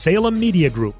[0.00, 0.96] Salem Media Group.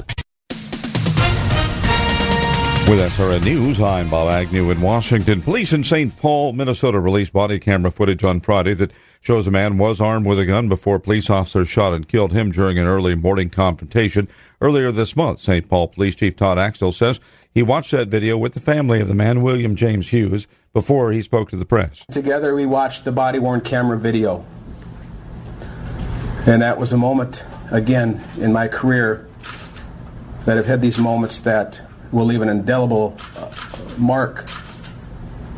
[2.87, 5.41] With SRN News, I'm Bob Agnew in Washington.
[5.41, 6.15] Police in St.
[6.19, 10.39] Paul, Minnesota released body camera footage on Friday that shows a man was armed with
[10.39, 14.29] a gun before police officers shot and killed him during an early morning confrontation
[14.61, 15.41] earlier this month.
[15.41, 15.67] St.
[15.67, 17.21] Paul Police Chief Todd Axtell says
[17.55, 21.23] he watched that video with the family of the man, William James Hughes, before he
[21.23, 22.05] spoke to the press.
[22.11, 24.45] Together, we watched the body worn camera video.
[26.47, 29.29] And that was a moment, again, in my career
[30.45, 31.81] that I've had these moments that
[32.13, 33.51] will leave an indelible uh,
[33.99, 34.49] mark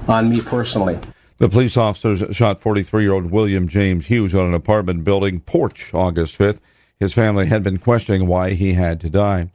[0.09, 0.99] on me personally.
[1.39, 5.93] The police officers shot 43 year old William James Hughes on an apartment building porch
[5.95, 6.61] August 5th.
[7.01, 9.51] His family had been questioning why he had to die.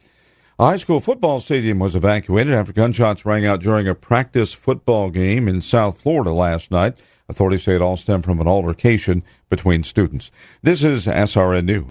[0.58, 5.08] A high school football stadium was evacuated after gunshots rang out during a practice football
[5.08, 7.00] game in South Florida last night.
[7.28, 10.30] Authorities say it all stemmed from an altercation between students.
[10.62, 11.88] This is SRN News.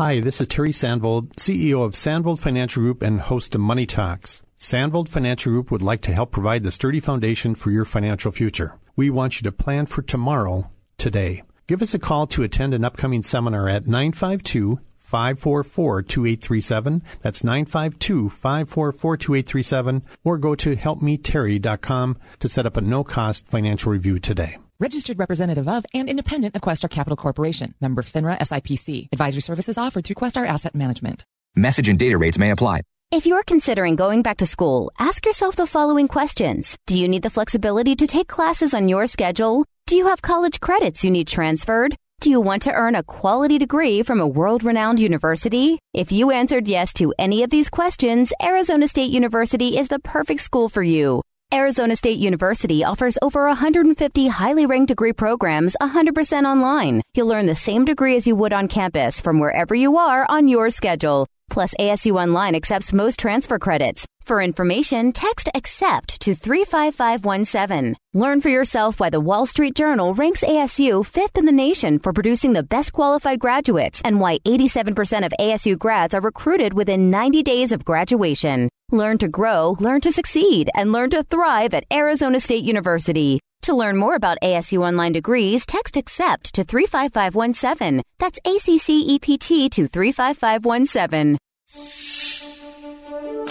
[0.00, 4.42] Hi, this is Terry Sandvold, CEO of Sandvold Financial Group and host of Money Talks.
[4.58, 8.78] Sandvold Financial Group would like to help provide the sturdy foundation for your financial future.
[8.96, 11.42] We want you to plan for tomorrow, today.
[11.66, 17.02] Give us a call to attend an upcoming seminar at 952 544 2837.
[17.20, 20.02] That's 952 544 2837.
[20.24, 24.56] Or go to helpmeterry.com to set up a no cost financial review today.
[24.80, 27.74] Registered representative of and independent of Questar Capital Corporation.
[27.82, 29.08] Member FINRA SIPC.
[29.12, 31.26] Advisory services offered through Questar Asset Management.
[31.54, 32.80] Message and data rates may apply.
[33.10, 36.78] If you're considering going back to school, ask yourself the following questions.
[36.86, 39.66] Do you need the flexibility to take classes on your schedule?
[39.86, 41.94] Do you have college credits you need transferred?
[42.22, 45.78] Do you want to earn a quality degree from a world renowned university?
[45.92, 50.40] If you answered yes to any of these questions, Arizona State University is the perfect
[50.40, 51.20] school for you.
[51.52, 57.02] Arizona State University offers over 150 highly ranked degree programs 100% online.
[57.14, 60.46] You'll learn the same degree as you would on campus from wherever you are on
[60.46, 61.26] your schedule.
[61.50, 64.06] Plus, ASU Online accepts most transfer credits.
[64.22, 67.96] For information, text ACCEPT to 35517.
[68.14, 72.12] Learn for yourself why the Wall Street Journal ranks ASU fifth in the nation for
[72.12, 77.42] producing the best qualified graduates and why 87% of ASU grads are recruited within 90
[77.42, 78.68] days of graduation.
[78.92, 83.38] Learn to grow, learn to succeed, and learn to thrive at Arizona State University.
[83.62, 88.02] To learn more about ASU online degrees, text ACCEPT to 35517.
[88.18, 91.38] That's ACCEPT to 35517.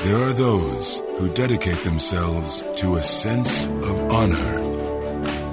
[0.03, 4.59] There are those who dedicate themselves to a sense of honor,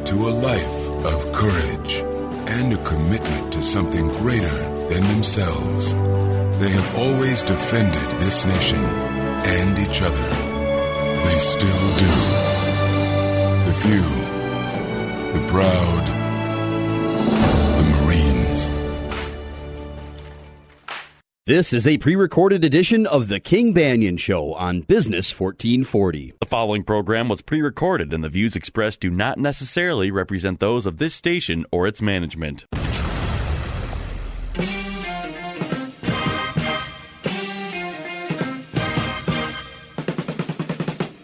[0.05, 2.03] to a life of courage,
[2.49, 4.59] and a commitment to something greater
[4.89, 5.95] than themselves.
[6.59, 9.16] They have always defended this nation
[9.47, 10.29] and each other.
[11.25, 12.15] They still do.
[13.67, 14.03] The few,
[15.33, 16.07] the proud,
[17.79, 18.71] the Marines.
[21.47, 26.35] This is a pre recorded edition of The King Banaian Show on Business 1440.
[26.41, 30.87] The following program was pre recorded, and the views expressed do not necessarily represent those
[30.87, 32.67] of this station or its management.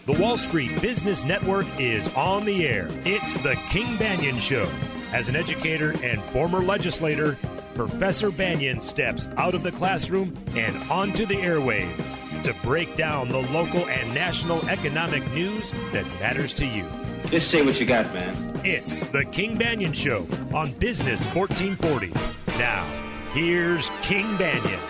[0.05, 2.89] The Wall Street Business Network is on the air.
[3.05, 4.69] It's The King Banaian Show.
[5.13, 7.37] As an educator and former legislator,
[7.73, 13.43] Professor Banaian steps out of the classroom and onto the airwaves to break down the
[13.53, 16.85] local and national economic news that matters to you.
[17.27, 18.59] Just say what you got, man.
[18.65, 22.11] It's The King Banaian Show on Business 1440.
[22.59, 22.83] Now,
[23.31, 24.81] here's King Banaian.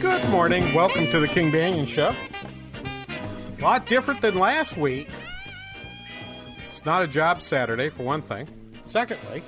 [0.00, 0.74] Good morning.
[0.74, 2.12] Welcome to the King Banaian Show.
[3.64, 5.08] A lot different than last week.
[6.68, 8.46] It's not a job Saturday, for one thing.
[8.82, 9.42] Secondly,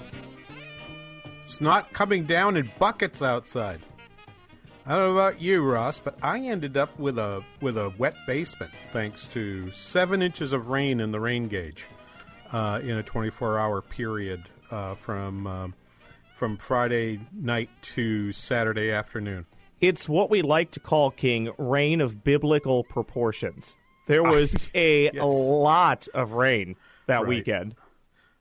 [1.44, 3.78] it's not coming down in buckets outside.
[4.86, 8.16] I don't know about you, Ross, but I ended up with a with a wet
[8.26, 11.84] basement thanks to seven inches of rain in the rain gauge
[12.54, 15.74] uh, in a 24-hour period uh, from um,
[16.34, 19.44] from Friday night to Saturday afternoon.
[19.82, 23.76] It's what we like to call King rain of biblical proportions.
[24.06, 25.23] There was a yes.
[25.23, 26.76] lot of rain
[27.06, 27.29] that Right.
[27.29, 27.75] weekend.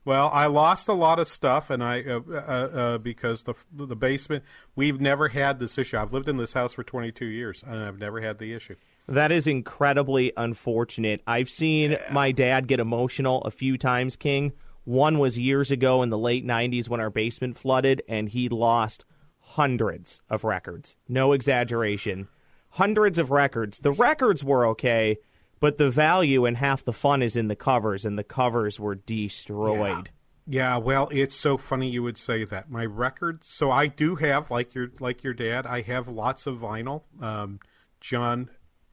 [0.04, 3.96] Well, I lost a lot of stuff, and I uh, uh, uh, because the the
[3.96, 4.44] basement.
[4.76, 5.98] We've never had this issue.
[5.98, 8.76] I've lived in this house for 22 years, and I've never had the issue.
[9.08, 11.22] That is incredibly unfortunate.
[11.26, 12.08] I've seen yeah.
[12.12, 14.52] my dad get emotional a few times, King.
[14.84, 19.04] One was years ago in the late 90s when our basement flooded, and he lost
[19.40, 20.94] hundreds of records.
[21.08, 22.28] No exaggeration.
[22.70, 23.80] Hundreds of records.
[23.80, 25.18] The records were okay
[25.60, 28.94] but the value and half the fun is in the covers, and the covers were
[28.94, 30.10] destroyed.
[30.46, 30.74] Yeah.
[30.74, 30.76] yeah.
[30.78, 32.70] well, it's so funny you would say that.
[32.70, 33.48] My records.
[33.48, 37.02] So I do have, like your like your dad, I have lots of vinyl.
[37.20, 37.60] Um,
[38.00, 38.50] John,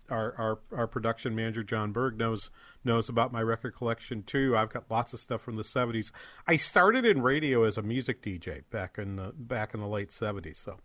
[0.10, 2.50] our, our our production manager, John Berg knows
[2.86, 4.56] knows about my record collection too.
[4.56, 6.12] I've got lots of stuff from the '70s.
[6.48, 10.10] I started in radio as a music DJ back in the back in the late
[10.10, 10.58] '70s.
[10.58, 10.78] So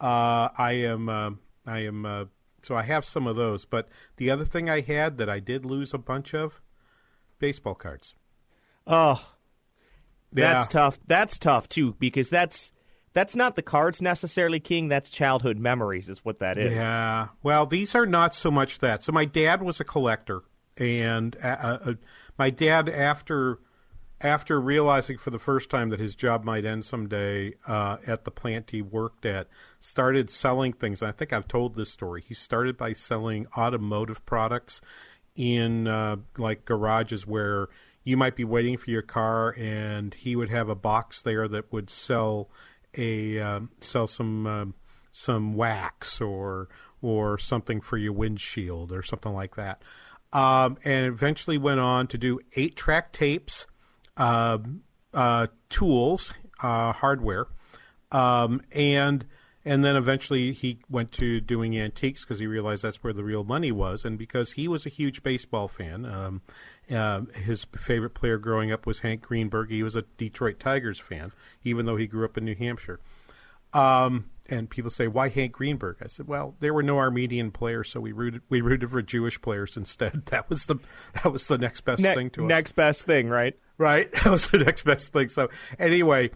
[0.00, 1.30] uh, I am uh,
[1.66, 2.24] I am uh,
[2.62, 3.64] so I have some of those.
[3.64, 6.60] But the other thing I had that I did lose a bunch of
[7.38, 8.14] baseball cards.
[8.86, 9.34] Oh,
[10.32, 10.80] that's yeah.
[10.80, 10.98] tough.
[11.06, 12.72] That's tough too because that's
[13.12, 14.88] that's not the cards necessarily, King.
[14.88, 16.72] That's childhood memories, is what that is.
[16.72, 17.28] Yeah.
[17.42, 19.02] Well, these are not so much that.
[19.02, 20.42] So my dad was a collector,
[20.76, 21.94] and uh, uh, uh
[22.38, 23.58] my dad after
[24.22, 28.30] after realizing for the first time that his job might end someday uh, at the
[28.30, 29.48] plant he worked at,
[29.80, 31.02] started selling things.
[31.02, 32.22] I think I've told this story.
[32.26, 34.80] He started by selling automotive products
[35.34, 37.68] in uh, like garages where
[38.04, 41.72] you might be waiting for your car, and he would have a box there that
[41.72, 42.48] would sell
[42.96, 44.74] a um, sell some um,
[45.10, 46.68] some wax or
[47.00, 49.82] or something for your windshield or something like that.
[50.32, 53.66] Um, and eventually went on to do eight track tapes
[54.16, 54.58] uh,
[55.14, 56.32] uh, tools,
[56.62, 57.46] uh, hardware,
[58.10, 59.26] um, and
[59.64, 63.44] and then eventually he went to doing antiques because he realized that's where the real
[63.44, 66.04] money was, and because he was a huge baseball fan.
[66.04, 66.42] Um,
[66.90, 69.70] uh, his favorite player growing up was Hank Greenberg.
[69.70, 71.32] He was a Detroit Tigers fan,
[71.64, 73.00] even though he grew up in New Hampshire.
[73.72, 77.90] Um, and people say, "Why Hank Greenberg?" I said, "Well, there were no Armenian players,
[77.90, 80.22] so we rooted we rooted for Jewish players instead.
[80.32, 80.76] That was the
[81.14, 82.48] that was the next best ne- thing to us.
[82.48, 83.56] Next best thing, right?
[83.82, 84.08] Right.
[84.22, 85.28] That was the next best thing.
[85.28, 86.30] So anyway,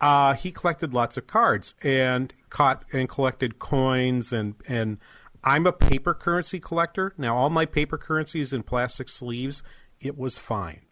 [0.00, 4.98] uh, he collected lots of cards and caught and collected coins and and
[5.42, 7.12] I'm a paper currency collector.
[7.18, 9.64] Now all my paper currency is in plastic sleeves.
[10.00, 10.82] It was fine.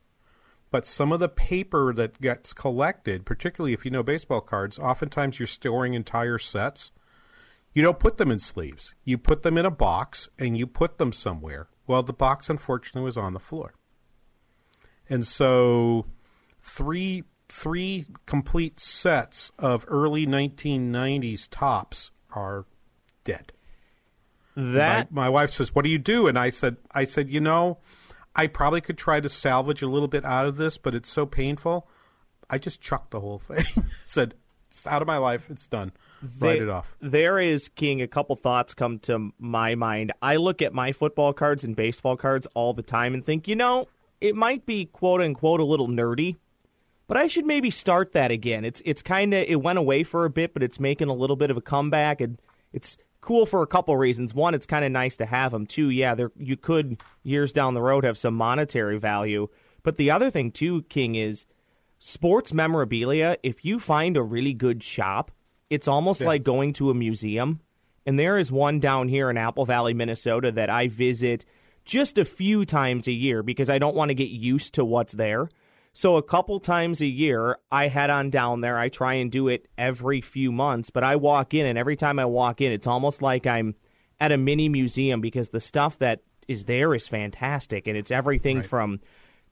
[0.73, 5.39] But some of the paper that gets collected, particularly if you know baseball cards, oftentimes
[5.39, 6.91] you're storing entire sets.
[7.75, 8.95] You don't put them in sleeves.
[9.05, 11.69] You put them in a box and you put them somewhere.
[11.87, 13.75] Well, the box unfortunately was on the floor.
[15.09, 16.07] And so
[16.63, 22.65] three three complete sets of early 1990s Topps are
[23.25, 23.53] dead.
[24.57, 27.41] That my, my wife says, "What do you do?" And I said, "I said, you
[27.41, 27.79] know,
[28.35, 31.27] I probably could try to salvage a little bit out of this, but it's so
[31.27, 31.89] painful.
[32.49, 33.65] I just chucked the whole thing.
[34.07, 34.35] Said,
[34.71, 35.49] it's out of my life.
[35.51, 35.93] It's done.
[36.23, 36.95] They, Write it off.
[37.01, 40.13] There is, King, a couple thoughts come to my mind.
[40.23, 43.57] I look at my football cards and baseball cards all the time and think, you
[43.57, 43.89] know,
[44.23, 46.37] it might be quote unquote a little nerdy,
[47.09, 48.65] but I should maybe start that again.
[48.65, 51.37] It's it's kind of it went away for a bit, but it's making a little
[51.37, 52.41] bit of a comeback, and
[52.73, 54.33] it's cool for a couple reasons.
[54.33, 55.67] One, it's kind of nice to have them.
[55.67, 59.49] Two, yeah, there you could years down the road have some monetary value.
[59.83, 61.45] But the other thing too, King, is
[61.99, 63.37] sports memorabilia.
[63.43, 65.33] If you find a really good shop,
[65.69, 66.29] it's almost yeah.
[66.29, 67.61] like going to a museum.
[68.07, 71.45] And there is one down here in Apple Valley, Minnesota that I visit
[71.85, 75.13] just a few times a year because I don't want to get used to what's
[75.13, 75.49] there.
[75.95, 78.79] So a couple times a year, I head on down there.
[78.79, 82.19] I try and do it every few months, but I walk in, and every time
[82.19, 83.75] I walk in, it's almost like I'm
[84.19, 88.59] at a mini museum because the stuff that is there is fantastic, and it's everything
[88.59, 88.67] right.
[88.67, 89.01] from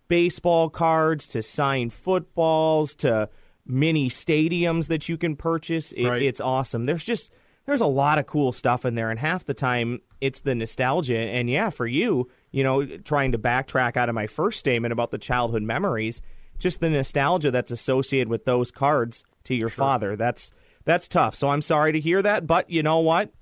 [0.08, 3.28] baseball cards to signed footballs to
[3.66, 5.92] mini stadiums that you can purchase.
[5.92, 6.22] It, right.
[6.22, 6.86] It's awesome.
[6.86, 7.30] There's just
[7.70, 11.16] there's a lot of cool stuff in there, and half the time it's the nostalgia.
[11.16, 15.12] And yeah, for you, you know, trying to backtrack out of my first statement about
[15.12, 16.20] the childhood memories,
[16.58, 19.84] just the nostalgia that's associated with those cards to your sure.
[19.84, 20.16] father.
[20.16, 20.50] That's
[20.84, 21.36] that's tough.
[21.36, 23.32] So I'm sorry to hear that, but you know what?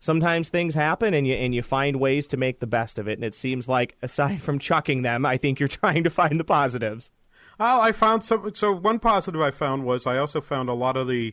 [0.00, 3.12] Sometimes things happen and you and you find ways to make the best of it.
[3.12, 6.44] And it seems like aside from chucking them, I think you're trying to find the
[6.44, 7.12] positives.
[7.60, 10.96] Oh, I found some so one positive I found was I also found a lot
[10.96, 11.32] of the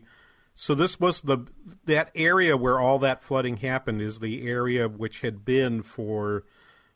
[0.53, 1.39] so this was the
[1.85, 6.43] that area where all that flooding happened is the area which had been for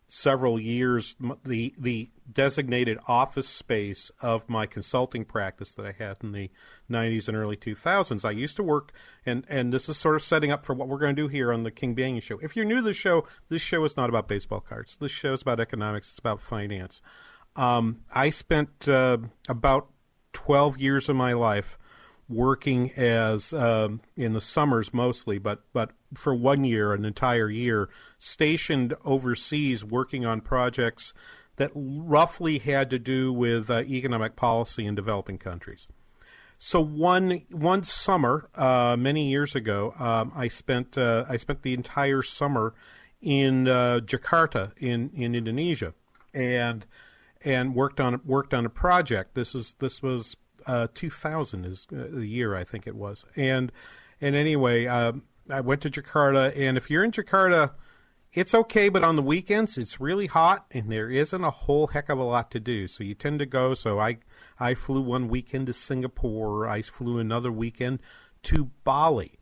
[0.10, 6.32] several years the the designated office space of my consulting practice that I had in
[6.32, 6.50] the
[6.90, 8.24] 90s and early 2000s.
[8.24, 8.94] I used to work
[9.26, 11.52] and and this is sort of setting up for what we're going to do here
[11.52, 12.40] on the King Banaian show.
[12.42, 14.98] If you're new to the show, this show is not about baseball cards.
[14.98, 17.02] This show is about economics, it's about finance.
[17.56, 19.18] Um, I spent uh,
[19.50, 19.90] about
[20.34, 21.78] 12 years of my life
[22.30, 27.90] working as um, in the summers mostly, but but for one year, an entire year,
[28.18, 31.14] stationed overseas working on projects
[31.58, 35.88] that roughly had to do with uh, economic policy in developing countries.
[36.58, 41.74] So one one summer, uh, many years ago, um, I spent uh, I spent the
[41.74, 42.74] entire summer
[43.22, 45.94] in uh, Jakarta in, in Indonesia,
[46.34, 46.86] and
[47.44, 49.36] and worked on worked on a project.
[49.36, 50.36] This is this was
[50.68, 53.72] uh, 2000 is uh, the year I think it was, and
[54.22, 57.72] and anyway, um, I went to Jakarta, and if you're in Jakarta,
[58.34, 62.10] it's okay, but on the weekends it's really hot, and there isn't a whole heck
[62.10, 62.88] of a lot to do.
[62.88, 63.74] So you tend to go.
[63.74, 64.18] So I
[64.60, 66.68] I flew one weekend to Singapore.
[66.68, 68.00] I flew another weekend
[68.44, 69.40] to Bali.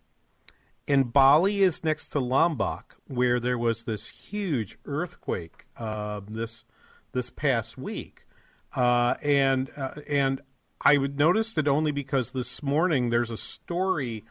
[0.87, 6.63] And Bali is next to Lombok, where there was this huge earthquake uh, this
[7.11, 8.27] this past week,
[8.75, 10.41] uh, and uh, and
[10.85, 14.23] I would notice it only because this morning there's a story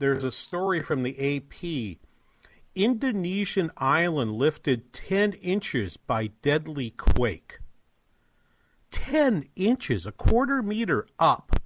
[0.00, 1.98] there's a story from the AP.
[2.74, 7.58] Indonesian island lifted 10 inches by deadly quake.
[8.90, 11.60] 10 inches, a quarter meter up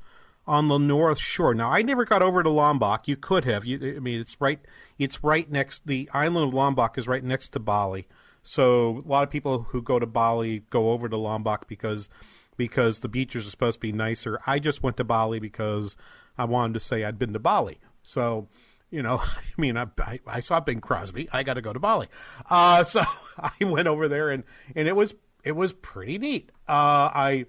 [0.48, 1.54] on the north shore.
[1.54, 3.06] Now, I never got over to Lombok.
[3.06, 3.64] You could have.
[3.64, 4.58] You, I mean, it's right.
[4.98, 5.86] It's right next.
[5.86, 8.08] The island of Lombok is right next to Bali.
[8.42, 12.08] So a lot of people who go to Bali go over to Lombok because
[12.56, 14.40] because the beaches are supposed to be nicer.
[14.46, 15.96] I just went to Bali because
[16.38, 17.78] I wanted to say I'd been to Bali.
[18.02, 18.48] So,
[18.90, 21.28] you know, I mean, I, I, I saw Bing Crosby.
[21.32, 22.08] I got to go to Bali.
[22.48, 23.02] Uh, so
[23.38, 24.44] I went over there and,
[24.74, 26.50] and it was it was pretty neat.
[26.66, 27.46] Uh, I,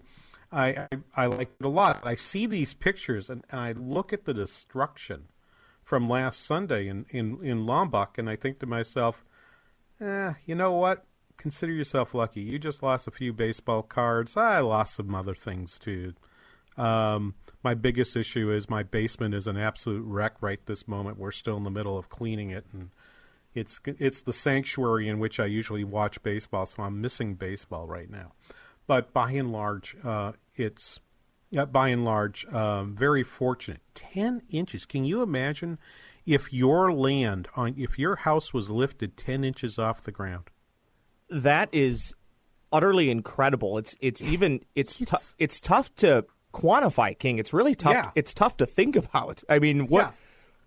[0.51, 2.01] I, I liked it a lot.
[2.05, 5.29] I see these pictures and, and I look at the destruction
[5.83, 9.23] from last Sunday in, in, in Lombok, and I think to myself,
[10.01, 11.05] eh, you know what?
[11.37, 12.41] Consider yourself lucky.
[12.41, 14.35] You just lost a few baseball cards.
[14.37, 16.13] I lost some other things too.
[16.77, 21.17] Um, my biggest issue is my basement is an absolute wreck right this moment.
[21.17, 22.89] We're still in the middle of cleaning it, and
[23.53, 28.09] it's it's the sanctuary in which I usually watch baseball, so I'm missing baseball right
[28.09, 28.33] now.
[28.87, 30.99] But by and large, uh, it's
[31.57, 33.81] uh, by and large um, very fortunate.
[33.93, 34.85] Ten inches.
[34.85, 35.79] Can you imagine
[36.25, 40.49] if your land on if your house was lifted ten inches off the ground?
[41.29, 42.13] That is
[42.71, 43.77] utterly incredible.
[43.77, 47.37] It's it's even it's it's, t- it's tough to quantify, King.
[47.39, 47.93] It's really tough.
[47.93, 48.11] Yeah.
[48.15, 49.43] It's tough to think about.
[49.49, 50.05] I mean, what?
[50.05, 50.11] Yeah.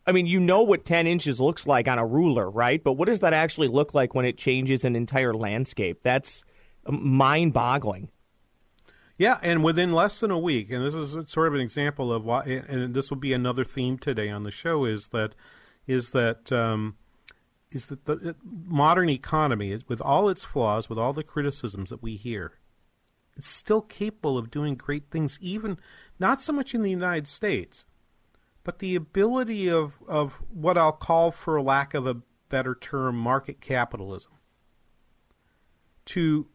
[0.07, 2.83] I mean, you know what 10 inches looks like on a ruler, right?
[2.83, 6.01] But what does that actually look like when it changes an entire landscape?
[6.03, 6.45] That's
[6.89, 8.09] mind boggling.
[9.19, 12.25] Yeah, and within less than a week, and this is sort of an example of
[12.25, 15.35] why, and this will be another theme today on the show is that,
[15.87, 16.97] is that, um,
[17.71, 22.17] is that the modern economy with all its flaws, with all the criticisms that we
[22.17, 22.53] hear,
[23.37, 25.79] it's still capable of doing great things, even
[26.19, 27.87] not so much in the United States,
[28.65, 33.61] but the ability of, of what I'll call, for lack of a better term, market
[33.61, 34.33] capitalism
[36.09, 36.47] to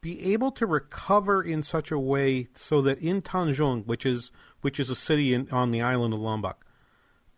[0.00, 4.30] be able to recover in such a way so that in Tanjung, which is
[4.62, 6.64] which is a city in, on the island of Lombok,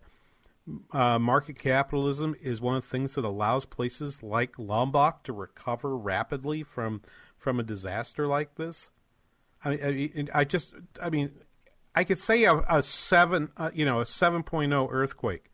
[0.91, 5.97] uh, market capitalism is one of the things that allows places like Lombok to recover
[5.97, 7.01] rapidly from
[7.43, 8.89] from a disaster like this.
[9.65, 11.31] I mean, I, I just, I mean,
[11.93, 15.51] I could say a, a seven, uh, you know, a 7.0 earthquake.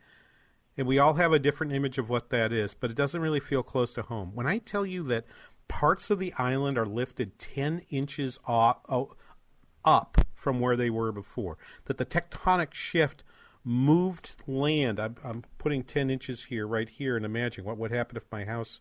[0.77, 3.39] And we all have a different image of what that is, but it doesn't really
[3.39, 4.31] feel close to home.
[4.33, 5.25] When I tell you that
[5.67, 9.15] parts of the island are lifted 10 inches off, oh,
[9.83, 13.23] up from where they were before, that the tectonic shift
[13.63, 14.99] moved land.
[14.99, 18.45] I'm, I'm putting 10 inches here, right here, and imagine what would happen if my
[18.45, 18.79] house,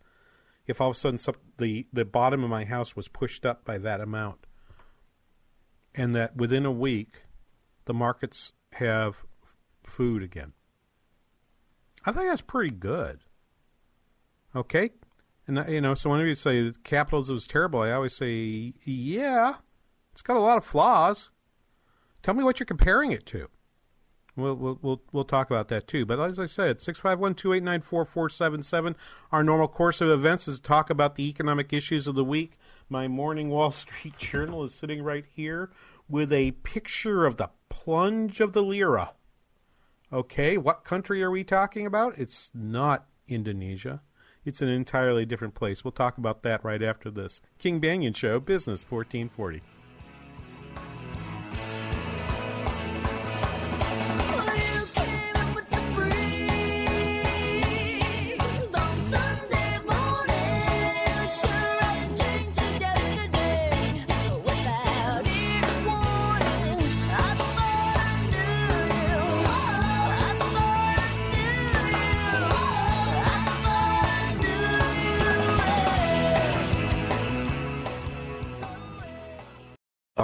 [0.66, 3.64] if all of a sudden some, the, the bottom of my house was pushed up
[3.64, 4.46] by that amount.
[5.94, 7.22] And that within a week,
[7.86, 9.24] the markets have
[9.82, 10.52] food again.
[12.04, 13.20] I think that's pretty good.
[14.54, 14.90] Okay?
[15.46, 19.54] And, you know, so whenever you say capitalism is terrible, I always say, yeah,
[20.18, 21.30] it's got a lot of flaws.
[22.24, 23.46] Tell me what you're comparing it to.
[24.34, 26.04] We'll, we'll, we'll, we'll talk about that too.
[26.04, 28.96] But as I said, 651 289 4477.
[29.30, 32.58] Our normal course of events is to talk about the economic issues of the week.
[32.88, 35.70] My morning Wall Street Journal is sitting right here
[36.08, 39.12] with a picture of the plunge of the lira.
[40.12, 42.18] Okay, what country are we talking about?
[42.18, 44.02] It's not Indonesia.
[44.44, 45.84] It's an entirely different place.
[45.84, 47.40] We'll talk about that right after this.
[47.56, 49.62] King Banaian Show, Business 1440.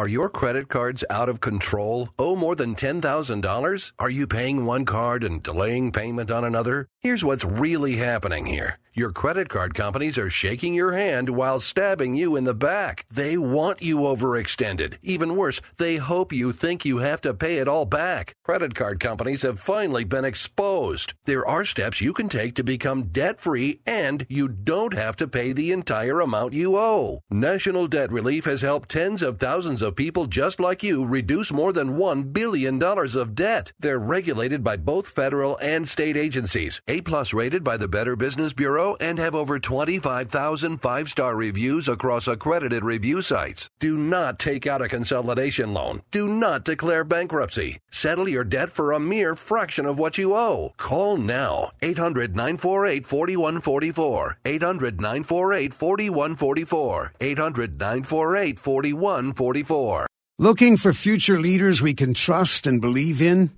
[0.05, 2.11] Are your credit cards out of control?
[2.19, 3.93] Owe more than $10,000?
[3.99, 6.89] Are you paying one card and delaying payment on another?
[7.01, 8.79] Here's what's really happening here.
[8.97, 13.07] Your credit card companies are shaking your hand while stabbing you in the back.
[13.13, 14.99] They want you overextended.
[15.03, 18.37] Even worse, they hope you think you have to pay it all back.
[18.45, 21.15] Credit card companies have finally been exposed.
[21.25, 25.27] There are steps you can take to become debt free and you don't have to
[25.27, 27.21] pay the entire amount you owe.
[27.29, 31.73] National Debt Relief has helped tens of thousands of people just like you reduce more
[31.73, 33.73] than $1 billion of debt.
[33.81, 38.53] They're regulated by both federal and state agencies, A plus rated by the Better Business
[38.53, 43.69] Bureau and have over 25,000 five star reviews across accredited review sites.
[43.81, 46.03] Do not take out a consolidation loan.
[46.11, 47.79] Do not declare bankruptcy.
[47.91, 50.73] Settle your debt for a mere fraction of what you owe.
[50.77, 54.39] Call now 800 948 4144.
[54.45, 57.13] 800 948 4144.
[57.21, 60.07] 800 948 4144.
[60.39, 63.51] Looking for future leaders we can trust and believe in?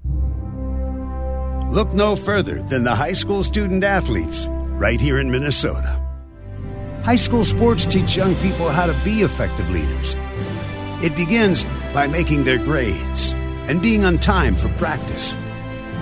[1.70, 6.00] Look no further than the high school student athletes right here in Minnesota.
[7.02, 10.14] High school sports teach young people how to be effective leaders.
[11.02, 13.32] It begins by making their grades
[13.68, 15.34] and being on time for practice.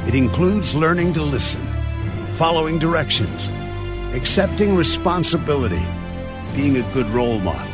[0.07, 1.65] It includes learning to listen,
[2.33, 3.49] following directions,
[4.13, 5.83] accepting responsibility,
[6.57, 7.73] being a good role model.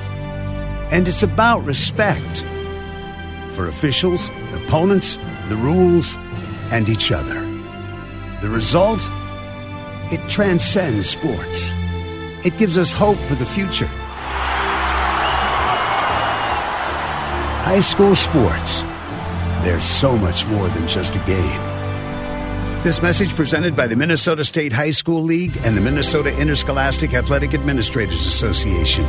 [0.92, 2.44] And it's about respect
[3.52, 5.16] for officials, opponents,
[5.48, 6.16] the rules,
[6.70, 7.40] and each other.
[8.42, 9.00] The result?
[10.12, 11.70] It transcends sports.
[12.44, 13.86] It gives us hope for the future.
[17.62, 18.82] High school sports.
[19.62, 22.82] There's so much more than just a game.
[22.82, 27.54] This message presented by the Minnesota State High School League and the Minnesota Interscholastic Athletic
[27.54, 29.04] Administrators Association.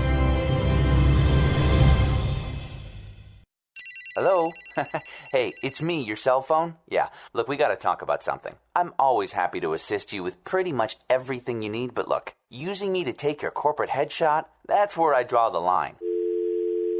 [4.16, 4.52] Hello?
[5.32, 6.76] hey, it's me, your cell phone?
[6.90, 8.54] Yeah, look, we gotta talk about something.
[8.76, 12.92] I'm always happy to assist you with pretty much everything you need, but look, using
[12.92, 15.96] me to take your corporate headshot, that's where I draw the line.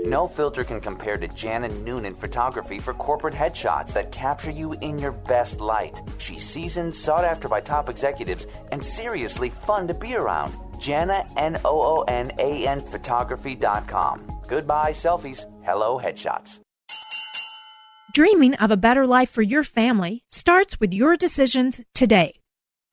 [0.06, 4.98] No filter can compare to Jana Noonan photography for corporate headshots that capture you in
[4.98, 6.02] your best light.
[6.18, 10.54] She's seasoned, sought after by top executives, and seriously fun to be around.
[10.80, 14.42] Jana, N O O N A N photography.com.
[14.48, 15.46] Goodbye, selfies.
[15.64, 16.62] Hello, headshots.
[18.14, 22.40] Dreaming of a better life for your family starts with your decisions today.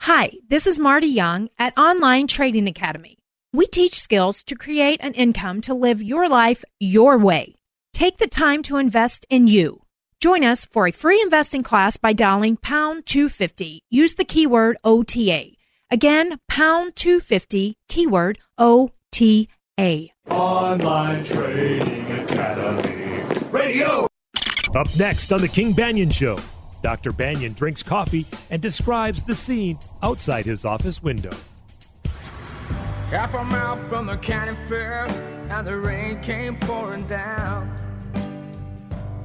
[0.03, 3.19] Hi, this is Marty Young at Online Trading Academy.
[3.53, 7.57] We teach skills to create an income to live your life your way.
[7.93, 9.81] Take the time to invest in you.
[10.21, 13.81] Join us for a free investing class by dialing pound 250.
[13.91, 15.51] Use the keyword OTA.
[15.91, 19.49] Again, pound 250, keyword OTA.
[20.29, 23.25] Online Trading Academy.
[23.51, 24.08] Radio.
[24.75, 26.39] Up next on The King Banaian Show,
[26.83, 27.11] Dr.
[27.11, 31.31] Banaian drinks coffee and describes the scene outside his office window.
[33.11, 35.07] Half a mile from the county fair,
[35.51, 37.75] and the rain came pouring down.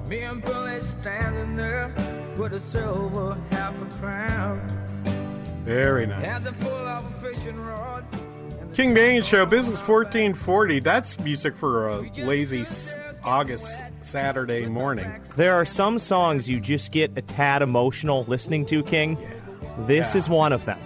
[0.08, 1.94] Me and Billy standing there
[2.38, 4.62] with a silver half a crown.
[5.66, 6.26] Very nice.
[6.26, 8.06] Had the full of fishing rod.
[8.74, 10.80] King Banaian Show, Business 1440.
[10.80, 15.12] That's music for a lazy s- August Saturday morning.
[15.36, 19.18] There are some songs you just get a tad emotional listening to, King.
[19.88, 20.20] This Yeah.
[20.20, 20.80] is one of them.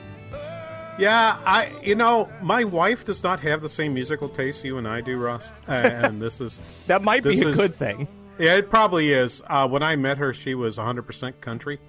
[1.00, 4.88] Yeah, I you know my wife does not have the same musical taste you and
[4.88, 5.52] I do, Ross.
[5.68, 8.08] And this is That might be a is- good thing.
[8.40, 9.42] Yeah, it probably is.
[9.48, 11.80] Uh, when I met her, she was 100% country.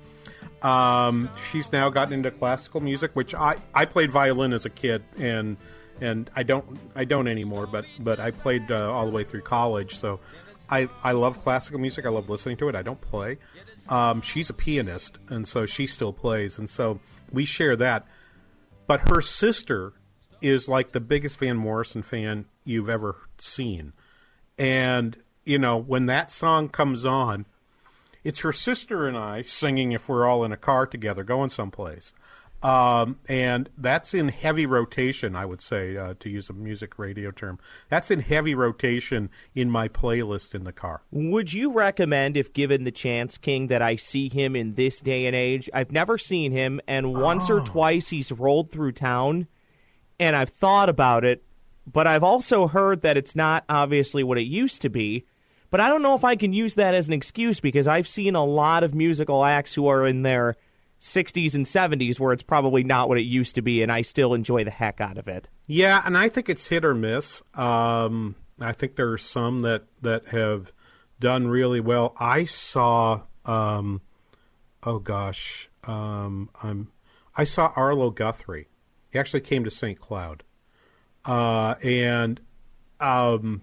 [0.62, 5.04] Um, she's now gotten into classical music, which I, I played violin as a kid,
[5.18, 5.56] and
[6.00, 7.66] and I don't I don't anymore.
[7.66, 10.20] But but I played uh, all the way through college, so
[10.68, 12.06] I I love classical music.
[12.06, 12.74] I love listening to it.
[12.74, 13.38] I don't play.
[13.88, 17.00] Um, she's a pianist, and so she still plays, and so
[17.32, 18.06] we share that.
[18.86, 19.94] But her sister
[20.40, 23.92] is like the biggest Van Morrison fan you've ever seen.
[24.58, 27.46] And, you know, when that song comes on,
[28.24, 32.12] it's her sister and I singing if we're all in a car together going someplace.
[32.60, 37.30] Um, and that's in heavy rotation, I would say, uh, to use a music radio
[37.30, 37.60] term.
[37.88, 41.02] That's in heavy rotation in my playlist in the car.
[41.12, 45.26] Would you recommend, if given the chance, King, that I see him in this day
[45.26, 45.70] and age?
[45.72, 49.46] I've never seen him, and once or twice he's rolled through town,
[50.18, 51.44] and I've thought about it,
[51.86, 55.26] but I've also heard that it's not obviously what it used to be.
[55.70, 58.34] But I don't know if I can use that as an excuse because I've seen
[58.34, 60.56] a lot of musical acts who are in their
[61.00, 64.34] 60s and 70s where it's probably not what it used to be, and I still
[64.34, 65.48] enjoy the heck out of it.
[65.66, 67.42] Yeah, and I think it's hit or miss.
[67.54, 70.72] Um, I think there are some that that have
[71.20, 72.14] done really well.
[72.18, 74.00] I saw, um,
[74.82, 76.90] oh gosh, um, I'm,
[77.36, 78.68] I saw Arlo Guthrie.
[79.10, 79.98] He actually came to St.
[80.00, 80.42] Cloud,
[81.24, 82.40] uh, and
[83.00, 83.62] um,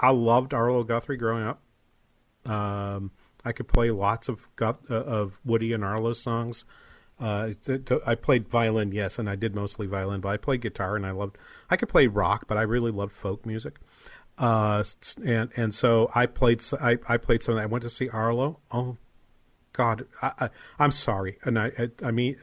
[0.00, 1.60] I loved Arlo Guthrie growing up.
[2.44, 3.12] Um,
[3.44, 6.64] I could play lots of uh, of Woody and Arlo songs.
[7.20, 7.52] Uh,
[8.04, 11.12] I played violin, yes, and I did mostly violin, but I played guitar and I
[11.12, 11.38] loved.
[11.70, 13.78] I could play rock, but I really loved folk music.
[14.38, 14.82] Uh,
[15.24, 16.64] and and so I played.
[16.80, 17.56] I, I played some.
[17.58, 18.58] I went to see Arlo.
[18.72, 18.96] Oh,
[19.72, 22.36] God, I, I, I'm sorry, and I, I I mean,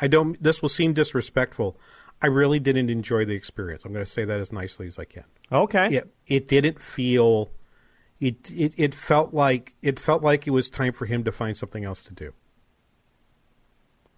[0.00, 0.42] I don't.
[0.42, 1.78] This will seem disrespectful.
[2.20, 3.84] I really didn't enjoy the experience.
[3.84, 5.24] I'm going to say that as nicely as I can.
[5.52, 5.96] Okay.
[5.96, 7.50] It it didn't feel.
[8.18, 11.56] It, it it felt like it felt like it was time for him to find
[11.56, 12.32] something else to do.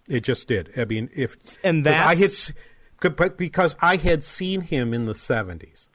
[0.07, 0.71] It just did.
[0.77, 2.53] I mean, if And 'cause I had, that's-
[3.01, 5.87] but because I had seen him in the '70s.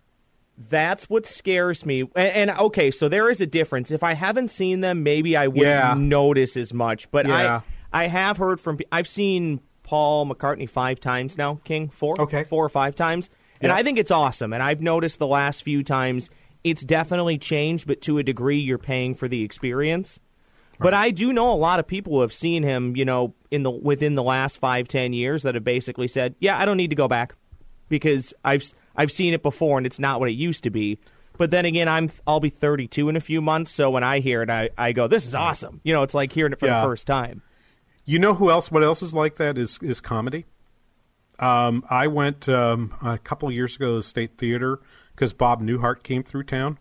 [0.57, 2.03] That's what scares me.
[2.15, 3.91] And, and okay, so there is a difference.
[3.91, 5.95] If I haven't seen them, maybe I wouldn't Yeah.
[5.97, 7.11] notice as much.
[7.11, 7.63] But Yeah.
[7.93, 8.79] I, I have heard from.
[8.93, 11.61] I've seen Paul McCartney five times now.
[11.65, 13.75] King four, okay, four or five times, and Yeah.
[13.77, 14.53] I think it's awesome.
[14.53, 16.31] And I've noticed the last few times
[16.65, 20.19] it's definitely changed, but to a degree, you're paying for the experience.
[20.81, 23.63] But I do know a lot of people who have seen him, you know, in
[23.63, 26.91] the within the last five, ten years that have basically said, "Yeah, I don't need
[26.91, 27.35] to go back
[27.89, 28.65] because I've
[28.97, 30.99] I've seen it before and it's not what it used to be."
[31.39, 34.43] But then again, I'm I'll be 32 in a few months, so when I hear
[34.43, 36.81] it, I, I go, "This is awesome!" You know, it's like hearing it for Yeah.
[36.81, 37.43] the first time.
[38.05, 38.71] You know who else?
[38.73, 40.45] What else is like that is is comedy.
[41.39, 44.81] Um, I went um, a couple of years ago to the State Theater
[45.15, 46.79] because Bob Newhart came through town.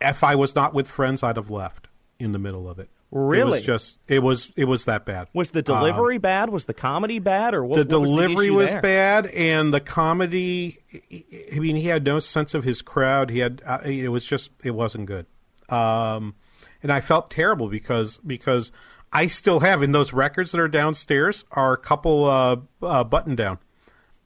[0.00, 2.84] If I was not with friends, I'd have left in the middle of it.
[3.12, 3.50] It Really?
[3.50, 5.26] was just it was it was that bad.
[5.34, 6.50] Was the Um, delivery bad?
[6.50, 7.54] Was the comedy bad?
[7.54, 10.78] Or what, the what was delivery issue was bad, and the comedy.
[11.52, 13.30] I mean, he had no sense of his crowd.
[13.30, 13.62] He had.
[13.66, 14.52] Uh, it was just.
[14.62, 15.26] It wasn't good.
[15.68, 16.34] Um,
[16.84, 18.70] and I felt terrible because because
[19.12, 23.34] I still have in those records that are downstairs are a couple uh, uh, button
[23.34, 23.58] down,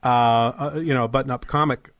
[0.02, 1.90] uh, uh, you know, button up comic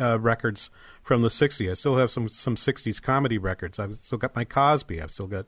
[0.00, 0.70] uh, records
[1.02, 1.70] from the '60s.
[1.70, 3.78] I still have some some '60s comedy records.
[3.78, 5.00] I've still got my Cosby.
[5.00, 5.46] I've still got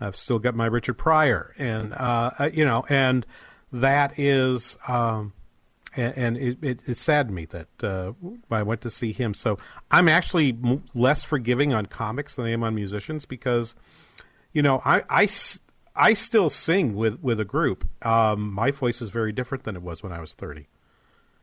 [0.00, 3.24] I've still got my Richard Pryor, and uh, uh, you know, and
[3.72, 5.32] that is, um,
[5.96, 8.12] and, and it, it, it saddened me that uh,
[8.50, 9.34] I went to see him.
[9.34, 9.58] So
[9.90, 13.74] I'm actually m- less forgiving on comics than I am on musicians because,
[14.52, 15.28] you know, I, I,
[15.94, 17.86] I still sing with with a group.
[18.04, 20.68] Um, my voice is very different than it was when I was 30.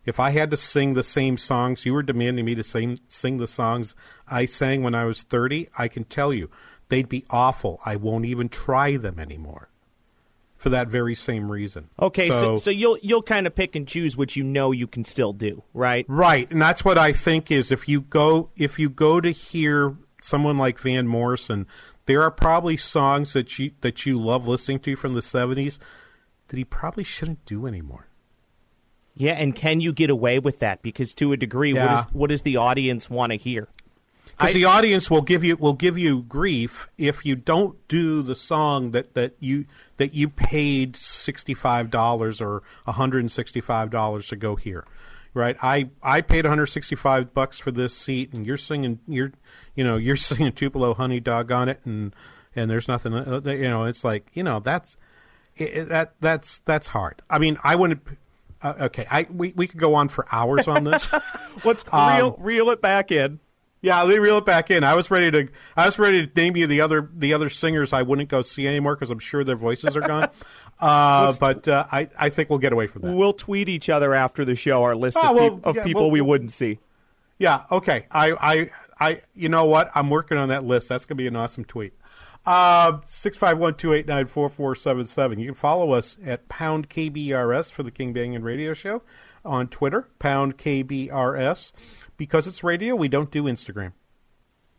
[0.09, 3.37] If I had to sing the same songs, you were demanding me to sing sing
[3.37, 3.93] the songs
[4.27, 6.49] I sang when I was 30, I can tell you,
[6.89, 7.79] they'd be awful.
[7.85, 9.69] I won't even try them anymore.
[10.57, 11.89] For that very same reason.
[12.01, 15.05] Okay, so, so you'll you'll kind of pick and choose what you know you can
[15.05, 16.05] still do, right?
[16.09, 19.95] Right, and that's what I think is if you go if you go to hear
[20.21, 21.67] someone like Van Morrison,
[22.07, 25.77] there are probably songs that you that you love listening to from the 70s
[26.47, 28.08] that he probably shouldn't do anymore.
[29.19, 30.81] Yeah, and can you get away with that?
[30.81, 31.93] Because to a degree, Yeah.
[31.95, 33.67] what, is, what does the audience want to hear?
[34.37, 38.35] Because the audience will give you will give you grief if you don't do the
[38.35, 39.65] song that, that you
[39.97, 44.85] that you paid sixty five dollars or hundred and sixty five dollars to go here,
[45.33, 45.57] right?
[45.61, 49.33] I I paid one hundred sixty five bucks for this seat, and you're singing you're
[49.75, 52.15] you know you're singing Tupelo Honey Dog on it, and
[52.55, 54.95] and there's nothing uh, you know it's like you know that's
[55.57, 57.21] it, that that's that's hard.
[57.29, 58.03] I mean, I wouldn't.
[58.61, 61.07] Uh, okay, I we, we could go on for hours on this.
[61.63, 63.39] Let's Um, reel reel it back in.
[63.81, 64.83] Yeah, let me reel it back in.
[64.83, 65.47] I was ready to.
[65.77, 68.67] I was ready to name you the other the other singers I wouldn't go see
[68.67, 70.29] anymore because I'm sure their voices are gone.
[70.81, 73.13] Uh, but uh, I I think we'll get away from that.
[73.13, 76.03] We'll tweet each other after the show our list Oh, of, well, of yeah, people
[76.03, 76.79] well, we wouldn't see.
[77.37, 77.65] Yeah.
[77.69, 78.05] Okay.
[78.09, 79.21] I I I.
[79.35, 79.91] You know what?
[79.93, 80.87] I'm working on that list.
[80.87, 81.91] That's gonna be an awesome tweet.
[82.49, 85.37] Uh, Six five one two eight nine four four seven seven.
[85.37, 89.03] You can follow us at pound KBRS for the King Banaian Radio Show
[89.45, 90.09] on Twitter.
[90.17, 91.71] Pound KBRS
[92.17, 92.95] because it's radio.
[92.95, 93.93] We don't do Instagram.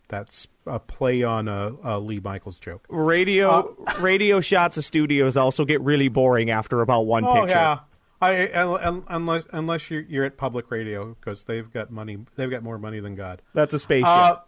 [0.08, 2.84] That's a play on a, a Lee Michaels joke.
[2.88, 7.50] Radio radio shots of studios also get really boring after about one oh picture.
[7.50, 7.78] yeah.
[8.20, 12.50] I, un- un- unless unless you're, you're at public radio because they've got money, they've
[12.50, 13.40] got more money than God.
[13.54, 14.06] That's a spaceship.
[14.08, 14.38] Uh,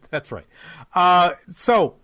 [0.10, 0.46] that's right.
[0.94, 1.96] Uh, so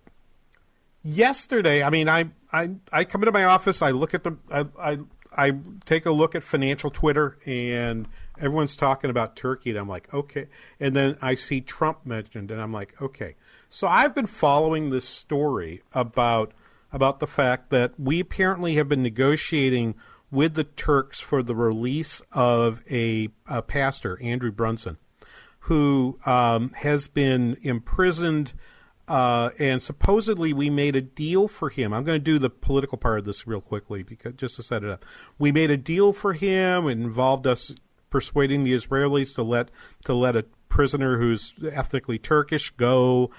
[1.03, 4.65] yesterday, I mean, I, I I come into my office, I look at the, I,
[4.79, 4.97] I
[5.35, 5.53] I
[5.85, 10.47] take a look at financial Twitter, and everyone's talking about Turkey, and I'm like, okay.
[10.79, 13.35] And then I see Trump mentioned, and I'm like, okay.
[13.69, 16.53] So I've been following this story about
[16.91, 19.95] about the fact that we apparently have been negotiating
[20.29, 24.97] with the Turks for the release of a, a pastor, Andrew Brunson,
[25.61, 28.53] who um, has been imprisoned.
[29.07, 31.93] Uh, and supposedly we made a deal for him.
[31.93, 34.83] I'm going to do the political part of this real quickly because just to set
[34.83, 35.05] it up.
[35.37, 36.87] We made a deal for him.
[36.87, 37.73] It involved us
[38.09, 39.69] persuading the Israelis to let
[40.05, 43.29] to let a prisoner who's ethnically Turkish go.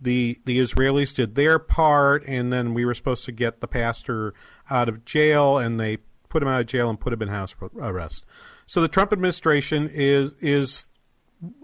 [0.00, 4.32] The the Israelis did their part, and then we were supposed to get the pastor
[4.70, 7.54] out of jail, and they put him out of jail and put him in house
[7.78, 8.24] arrest.
[8.66, 10.86] So the Trump administration is is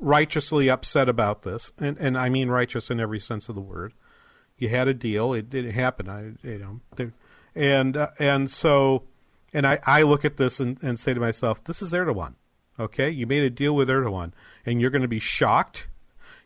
[0.01, 3.95] righteously upset about this, and and I mean righteous in every sense of the word.
[4.59, 6.09] You had a deal; it didn't happen.
[6.09, 7.12] I you know,
[7.55, 9.05] and uh, and so,
[9.53, 12.35] and I I look at this and, and say to myself, this is Erdogan.
[12.79, 14.33] Okay, you made a deal with Erdogan,
[14.64, 15.88] and you're going to be shocked.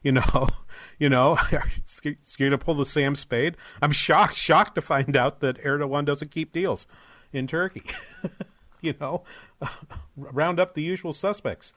[0.02, 0.48] You know,
[0.98, 3.56] you know, you're going to pull the Sam Spade.
[3.80, 6.86] I'm shocked, shocked to find out that Erdogan doesn't keep deals
[7.32, 7.84] in Turkey.
[8.80, 9.24] you know,
[10.16, 11.72] round up the usual suspects.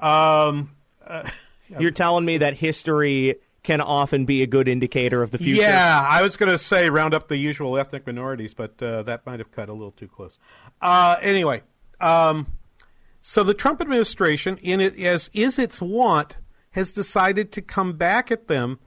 [0.00, 0.70] Um,
[1.06, 1.30] uh,
[1.78, 5.62] You're telling me that history can often be a good indicator of the future.
[5.62, 9.24] Yeah, I was going to say round up the usual ethnic minorities, but uh, that
[9.24, 10.38] might have cut a little too close.
[10.82, 11.62] Uh, anyway,
[12.00, 12.46] um,
[13.22, 16.36] so the Trump administration, in it as is its wont,
[16.72, 18.78] has decided to come back at them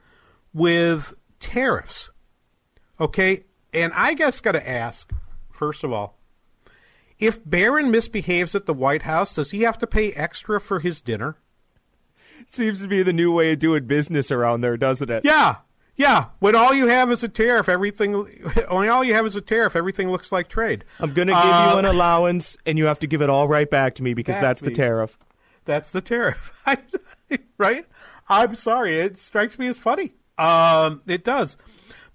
[0.53, 2.11] with tariffs.
[2.99, 5.11] Okay, and I guess got to ask
[5.57, 6.17] first of all,
[7.19, 11.01] if Barron misbehaves at the White House, does he have to pay extra for his
[11.01, 11.37] dinner?
[12.49, 15.25] Seems to be the new way of doing business around there, doesn't it?
[15.25, 15.57] Yeah,
[15.95, 16.25] yeah.
[16.39, 18.13] When all you have is a tariff, everything.
[18.69, 20.85] When all you have is a tariff, everything looks like trade.
[20.99, 23.47] I'm going to give Uh, you an allowance, and you have to give it all
[23.47, 25.17] right back to me because that's to the tariff.
[25.65, 26.53] That's the tariff,
[27.57, 27.85] right?
[28.29, 30.13] I'm sorry, it strikes me as funny.
[30.37, 31.57] Um, it does,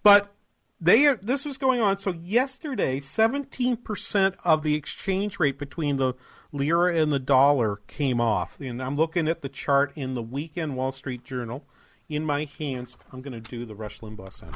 [0.02, 0.32] but
[0.80, 1.98] they are, this was going on.
[1.98, 6.14] So yesterday, 17 percent of the exchange rate between the
[6.52, 10.76] lira and the dollar came off, and I'm looking at the chart in the weekend
[10.76, 11.64] Wall Street Journal
[12.08, 12.96] in my hands.
[13.12, 14.54] I'm going to do the Rush Limbaugh sound.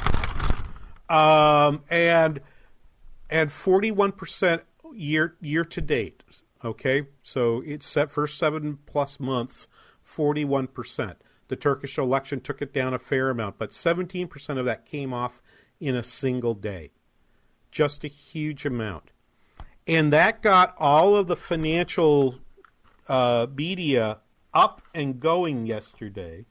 [1.09, 2.41] Um, and
[3.31, 4.61] and 41%
[4.95, 6.23] year year to date.
[6.65, 9.69] Okay, so it's set first seven plus months,
[10.09, 11.17] 41%.
[11.49, 15.43] The Turkish election took it down a fair amount, but 17% of that came off
[15.79, 16.91] in a single day.
[17.71, 19.11] Just a huge amount.
[19.87, 22.37] And that got all of the financial
[23.09, 24.19] uh, media
[24.53, 26.47] up and going yesterday.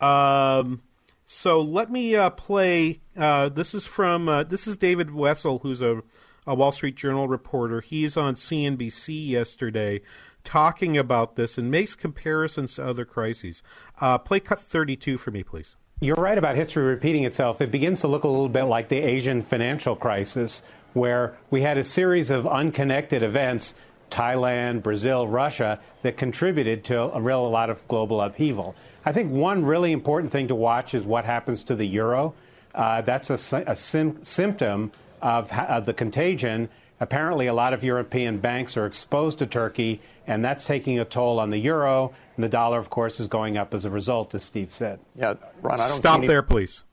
[0.00, 0.82] Um,
[1.26, 3.00] so let me uh, play.
[3.16, 6.02] Uh, this is from uh, this is David Wessel, who's a,
[6.46, 7.80] a Wall Street Journal reporter.
[7.80, 10.00] He's on CNBC yesterday
[10.44, 13.62] talking about this and makes comparisons to other crises.
[14.00, 15.76] Uh, play cut thirty-two for me, please.
[16.00, 17.60] You're right about history repeating itself.
[17.60, 20.62] It begins to look a little bit like the Asian financial crisis,
[20.94, 23.74] where we had a series of unconnected events
[24.10, 28.74] Thailand, Brazil, Russia that contributed to a real a lot of global upheaval.
[29.06, 32.34] I think one really important thing to watch is what happens to the euro.
[32.74, 36.68] Uh, that's a, a sym- symptom of, of the contagion.
[37.00, 41.40] Apparently, a lot of European banks are exposed to Turkey, and that's taking a toll
[41.40, 42.12] on the euro.
[42.36, 45.00] And the dollar, of course, is going up as a result, as Steve said.
[45.16, 46.84] Yeah, Ron, I don't Stop any- there, please.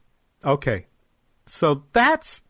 [0.43, 0.85] Okay.
[1.45, 2.41] So that's,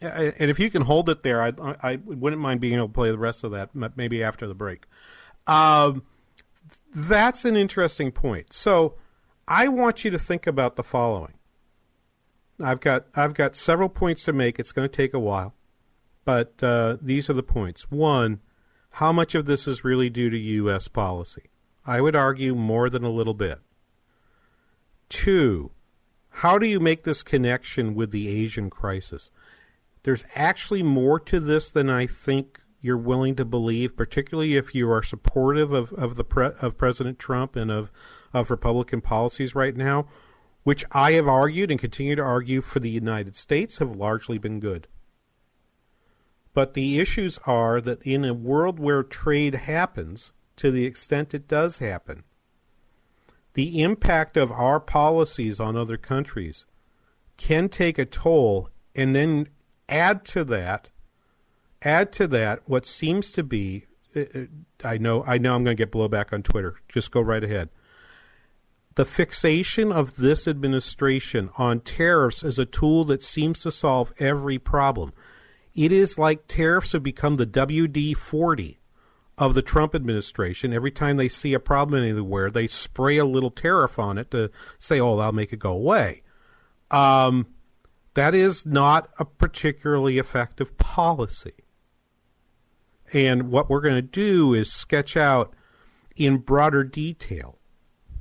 [0.00, 3.10] and if you can hold it there, I, I wouldn't mind being able to play
[3.10, 4.86] the rest of that, maybe after the break.
[5.46, 6.02] Um,
[6.94, 8.52] that's an interesting point.
[8.52, 8.94] So
[9.46, 11.34] I want you to think about the following.
[12.62, 14.58] I've got I've got several points to make.
[14.58, 15.54] It's going to take a while,
[16.24, 17.90] but uh, these are the points.
[17.90, 18.40] One,
[18.90, 20.88] how much of this is really due to U.S.
[20.88, 21.50] policy?
[21.86, 23.60] I would argue more than a little bit.
[25.08, 25.70] Two,
[26.28, 29.30] how do you make this connection with the Asian crisis?
[30.02, 34.90] There's actually more to this than I think you're willing to believe, particularly if you
[34.90, 37.90] are supportive of, of the pre- of President Trump and of,
[38.32, 40.06] of Republican policies right now,
[40.62, 44.60] which I have argued and continue to argue for the United States have largely been
[44.60, 44.86] good.
[46.54, 51.46] But the issues are that in a world where trade happens, to the extent it
[51.46, 52.24] does happen,
[53.54, 56.66] the impact of our policies on other countries
[57.36, 59.48] can take a toll and then
[59.90, 60.88] add to that
[61.82, 64.40] add to that what seems to be uh, uh,
[64.84, 67.68] I know I know I'm going to get blowback on Twitter just go right ahead
[68.96, 74.58] the fixation of this administration on tariffs as a tool that seems to solve every
[74.58, 75.12] problem
[75.74, 78.76] it is like tariffs have become the WD-40
[79.40, 80.72] of the Trump administration.
[80.72, 84.50] Every time they see a problem anywhere, they spray a little tariff on it to
[84.78, 86.22] say, "Oh, that'll make it go away."
[86.90, 87.46] Um,
[88.14, 91.52] that is not a particularly effective policy.
[93.12, 95.54] And what we're going to do is sketch out
[96.16, 97.58] in broader detail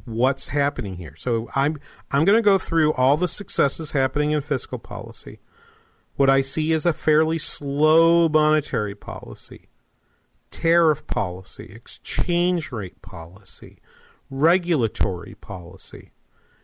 [0.05, 1.15] what's happening here.
[1.17, 1.79] So I'm
[2.11, 5.39] I'm going to go through all the successes happening in fiscal policy.
[6.15, 9.69] What I see is a fairly slow monetary policy
[10.51, 13.77] tariff policy, exchange rate policy,
[14.29, 16.11] regulatory policy.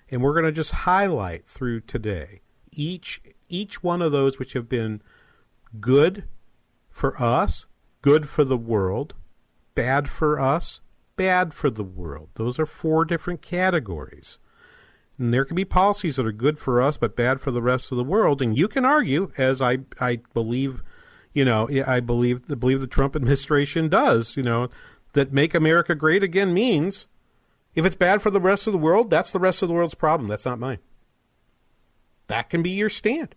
[0.09, 2.41] And we're going to just highlight through today
[2.75, 5.01] each each one of those which have been
[5.79, 6.23] good
[6.89, 7.65] for us,
[8.01, 9.13] good for the world,
[9.75, 10.81] bad for us,
[11.15, 12.29] bad for the world.
[12.35, 14.39] Those are four different categories.
[15.17, 17.91] And there can be policies that are good for us but bad for the rest
[17.91, 18.41] of the world.
[18.41, 20.81] And you can argue, as I I believe
[21.33, 24.69] you know, I believe believe the Trump administration does, you know,
[25.13, 27.07] that make America great again means
[27.75, 29.95] if it's bad for the rest of the world, that's the rest of the world's
[29.95, 30.29] problem.
[30.29, 30.79] That's not mine.
[32.27, 33.35] That can be your stand.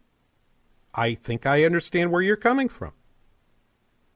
[0.94, 2.92] I think I understand where you're coming from.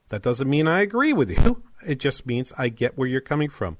[0.09, 1.63] That doesn't mean I agree with you.
[1.87, 3.77] It just means I get where you're coming from.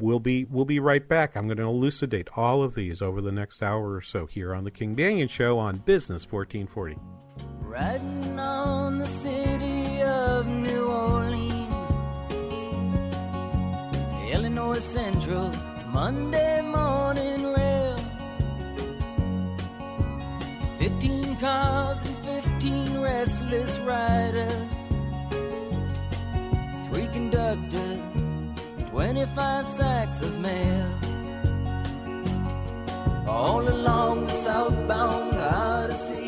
[0.00, 1.36] We'll be we'll be right back.
[1.36, 4.64] I'm going to elucidate all of these over the next hour or so here on
[4.64, 6.98] the King Banaian Show on Business 1440.
[7.60, 11.52] Riding on the city of New Orleans,
[14.32, 15.52] Illinois Central,
[15.92, 17.33] Monday morning
[23.94, 24.70] riders,
[26.88, 28.00] three conductors,
[28.90, 30.90] 25 sacks of mail.
[33.28, 36.24] All along the southbound Odyssey.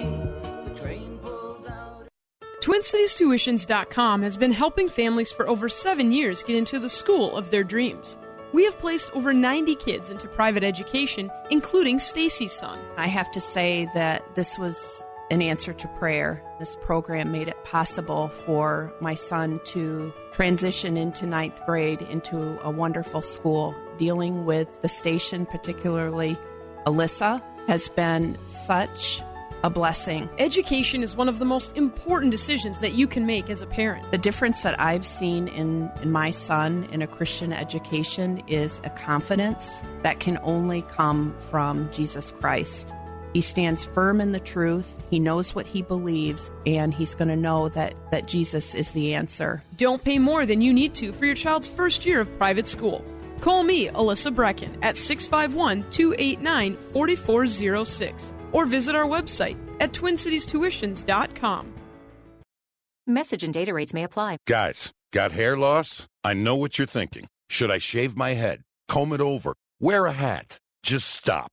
[2.67, 7.63] TwinCitiesTuitions.com has been helping families for over seven years get into the school of their
[7.63, 8.19] dreams.
[8.53, 12.81] We have placed over 90 kids into private education, including Stacy's son.
[12.97, 16.43] I have to say that this was an answer to prayer.
[16.59, 22.71] This program made it possible for my son to transition into ninth grade into a
[22.71, 23.75] wonderful school.
[23.99, 26.37] Dealing with the station, particularly
[26.87, 29.23] Alyssa, has been such
[29.63, 30.29] a blessing.
[30.39, 34.09] Education is one of the most important decisions that you can make as a parent.
[34.13, 38.91] The difference that I've seen in, in my son in a Christian education is a
[38.91, 39.69] confidence
[40.03, 42.93] that can only come from Jesus Christ.
[43.37, 44.91] He stands firm in the truth.
[45.11, 49.13] He knows what he believes, and he's going to know that, that Jesus is the
[49.13, 49.63] answer.
[49.77, 53.05] Don't pay more than you need to for your child's first year of private school.
[53.43, 61.75] Call me, Alyssa Brecken, at 651 289 4406 or visit our website at twincitiestuitions.com.
[63.07, 64.39] Message and data rates may apply.
[64.47, 66.07] Guys, got hair loss?
[66.25, 67.29] I know what you're thinking.
[67.51, 70.57] Should I shave my head, comb it over, wear a hat?
[70.83, 71.53] Just stop.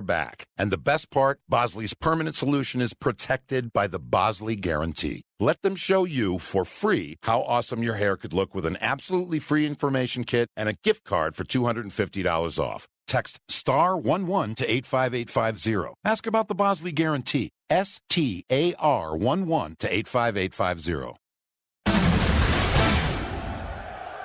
[0.01, 0.45] back.
[0.57, 5.23] And the best part, Bosley's permanent solution is protected by the Bosley Guarantee.
[5.39, 9.39] Let them show you for free how awesome your hair could look with an absolutely
[9.39, 12.87] free information kit and a gift card for $250 off.
[13.07, 15.93] Text star 11 to 85850.
[16.05, 17.49] Ask about the Bosley Guarantee.
[17.69, 21.17] S T A R 11 to 85850.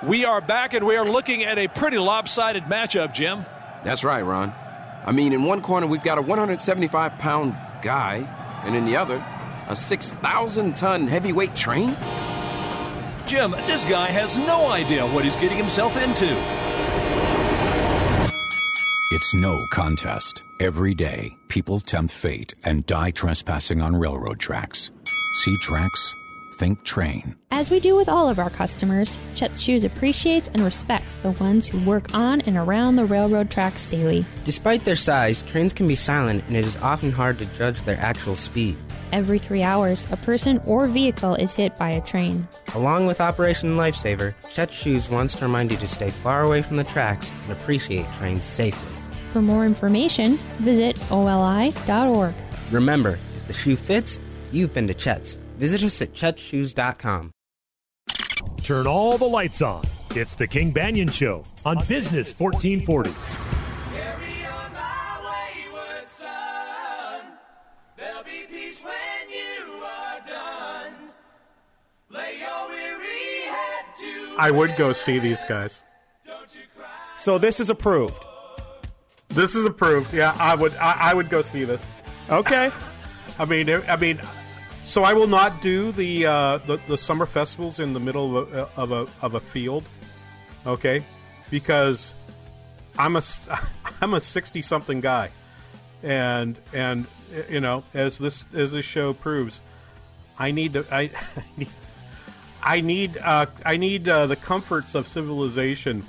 [0.03, 3.45] We are back and we are looking at a pretty lopsided matchup, Jim.
[3.83, 4.53] That's right, Ron.
[5.07, 8.27] I mean, in one corner, we've got a 175 pound guy,
[8.65, 9.25] and in the other,
[9.69, 11.95] a 6,000 ton heavyweight train?
[13.25, 16.27] Jim, this guy has no idea what he's getting himself into.
[19.11, 20.43] It's no contest.
[20.59, 24.91] Every day, people tempt fate and die trespassing on railroad tracks.
[25.35, 26.13] See tracks?
[26.57, 27.35] Think train.
[27.51, 31.67] As we do with all of our customers, Chet Shoes appreciates and respects the ones
[31.67, 34.25] who work on and around the railroad tracks daily.
[34.43, 37.99] Despite their size, trains can be silent and it is often hard to judge their
[37.99, 38.75] actual speed.
[39.11, 42.47] Every three hours, a person or vehicle is hit by a train.
[42.73, 46.77] Along with Operation Lifesaver, Chet Shoes wants to remind you to stay far away from
[46.77, 48.97] the tracks and appreciate trains safely.
[49.31, 52.33] For more information, visit oli.org.
[52.71, 54.19] Remember, if the shoe fits,
[54.51, 55.37] you've been to Chet's.
[55.57, 57.31] Visit us at chetshoes.com.
[58.61, 59.83] Turn all the lights on.
[60.11, 63.11] It's the King Banaian Show on Business 1440.
[74.39, 75.83] I would go see these guys.
[77.17, 78.23] So this is approved.
[79.29, 80.13] This is approved.
[80.13, 80.75] Yeah, I would.
[80.75, 81.83] I, I would go see this.
[82.29, 82.69] Okay.
[83.39, 84.21] I mean, I mean,
[84.87, 88.53] so I will not do the uh, the, the summer festivals in the middle of
[88.53, 89.83] a, of a of a field,
[90.65, 91.03] okay?
[91.49, 92.13] Because
[92.97, 93.21] I'm a
[94.01, 95.31] I'm a sixty something guy,
[96.01, 97.05] and and
[97.49, 99.59] you know as this as this show proves,
[100.39, 101.69] I need to I, I need
[102.63, 106.03] I need uh, I need uh, the comforts of civilization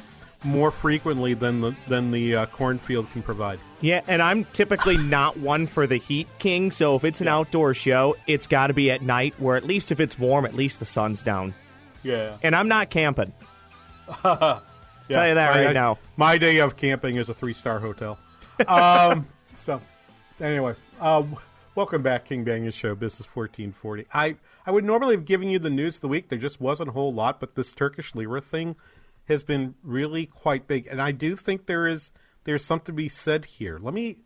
[0.44, 3.58] more frequently than the than the uh, cornfield can provide.
[3.80, 7.74] Yeah, and I'm typically not one for the heat king, so if it's an outdoor
[7.74, 10.80] show, it's got to be at night where at least if it's warm, at least
[10.80, 11.54] the sun's down.
[12.02, 12.36] Yeah.
[12.42, 13.32] And I'm not camping.
[14.08, 14.60] Yeah,
[15.10, 15.98] Tell you that my- right now.
[16.16, 18.18] My day of camping is a three star hotel.
[18.66, 19.80] um, so,
[20.40, 21.22] anyway, uh,
[21.76, 24.06] welcome back, King Banaian Show, Business 1440.
[24.12, 24.34] I,
[24.66, 26.28] I would normally have given you the news of the week.
[26.28, 28.74] There just wasn't a whole lot, but this Turkish lira thing
[29.28, 30.88] has been really quite big.
[30.88, 32.10] And I do think there is
[32.48, 33.78] there's something to be said here.
[33.78, 34.16] Let me.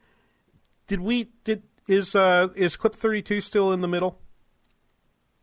[0.87, 1.33] Did we.
[1.43, 4.20] did Is, uh, is clip 32 still in the middle?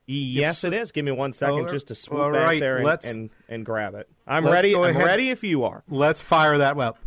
[0.07, 0.93] Yes, it is.
[0.93, 4.09] Give me one second just to swoop back right, there and, and, and grab it.
[4.25, 4.73] I'm ready.
[4.73, 5.03] I'm ahead.
[5.05, 5.83] ready if you are.
[5.89, 6.99] Let's fire that up.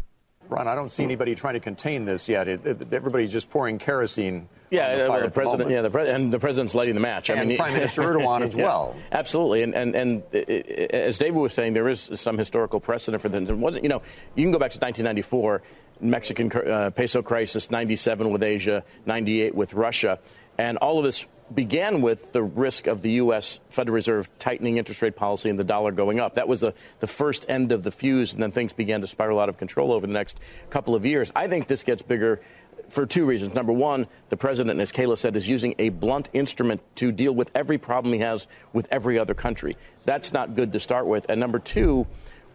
[0.48, 2.46] Ron, I don't see anybody trying to contain this yet.
[2.48, 4.48] It, it, everybody's just pouring kerosene.
[4.70, 5.70] Yeah, the uh, the president.
[5.70, 7.30] yeah, the pre- and the president's lighting the match.
[7.30, 8.96] I And mean, Prime Minister Erdogan as Yeah, well.
[9.12, 13.28] absolutely, and and and uh, as David was saying, there is some historical precedent for
[13.28, 13.48] this.
[13.48, 14.02] It wasn't, you know,
[14.34, 15.62] you can go back to 1994,
[16.00, 20.18] Mexican uh, peso crisis, 97 with Asia, 98 with Russia,
[20.58, 23.58] and all of this began with the risk of the U.S.
[23.70, 26.36] Federal Reserve tightening interest rate policy and the dollar going up.
[26.36, 29.38] That was the, the first end of the fuse, and then things began to spiral
[29.38, 30.38] out of control over the next
[30.70, 31.30] couple of years.
[31.34, 32.40] I think this gets bigger
[32.88, 33.54] for two reasons.
[33.54, 37.50] Number one, the president, as Kayla said, is using a blunt instrument to deal with
[37.54, 39.76] every problem he has with every other country.
[40.04, 41.26] That's not good to start with.
[41.28, 42.06] And number two,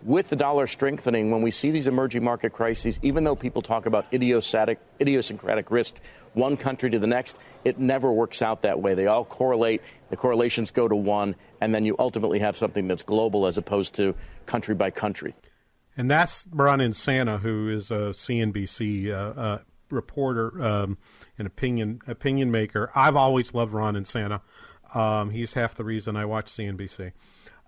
[0.07, 3.85] with the dollar strengthening, when we see these emerging market crises, even though people talk
[3.85, 5.95] about idiosyncratic, idiosyncratic risk,
[6.33, 8.93] one country to the next, it never works out that way.
[8.93, 9.81] They all correlate.
[10.09, 13.95] The correlations go to one, and then you ultimately have something that's global as opposed
[13.95, 15.35] to country by country.
[15.97, 20.97] And that's Ron Insana, who is a CNBC uh, uh, reporter um,
[21.37, 22.91] and opinion opinion maker.
[22.95, 24.39] I've always loved Ron Insana.
[24.93, 27.11] Um, he's half the reason I watch CNBC.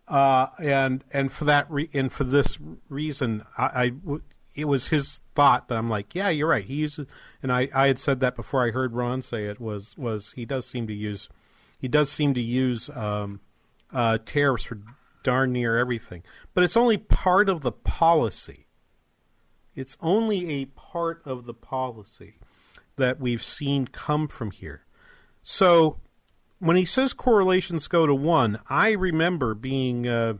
[0.09, 2.57] Uh, and and for that re- and for this
[2.89, 4.23] reason, I, I w-
[4.55, 6.65] it was his thought that I'm like, yeah, you're right.
[6.65, 7.07] He uses,
[7.43, 10.45] and I, I had said that before I heard Ron say it was was he
[10.45, 11.29] does seem to use
[11.79, 13.39] he does seem to use um,
[13.93, 14.79] uh, tariffs for
[15.23, 16.23] darn near everything,
[16.55, 18.65] but it's only part of the policy.
[19.75, 22.35] It's only a part of the policy.
[22.97, 24.85] that we've seen come from here.
[25.41, 25.99] So
[26.59, 30.35] when he says correlations go to one, I remember being uh,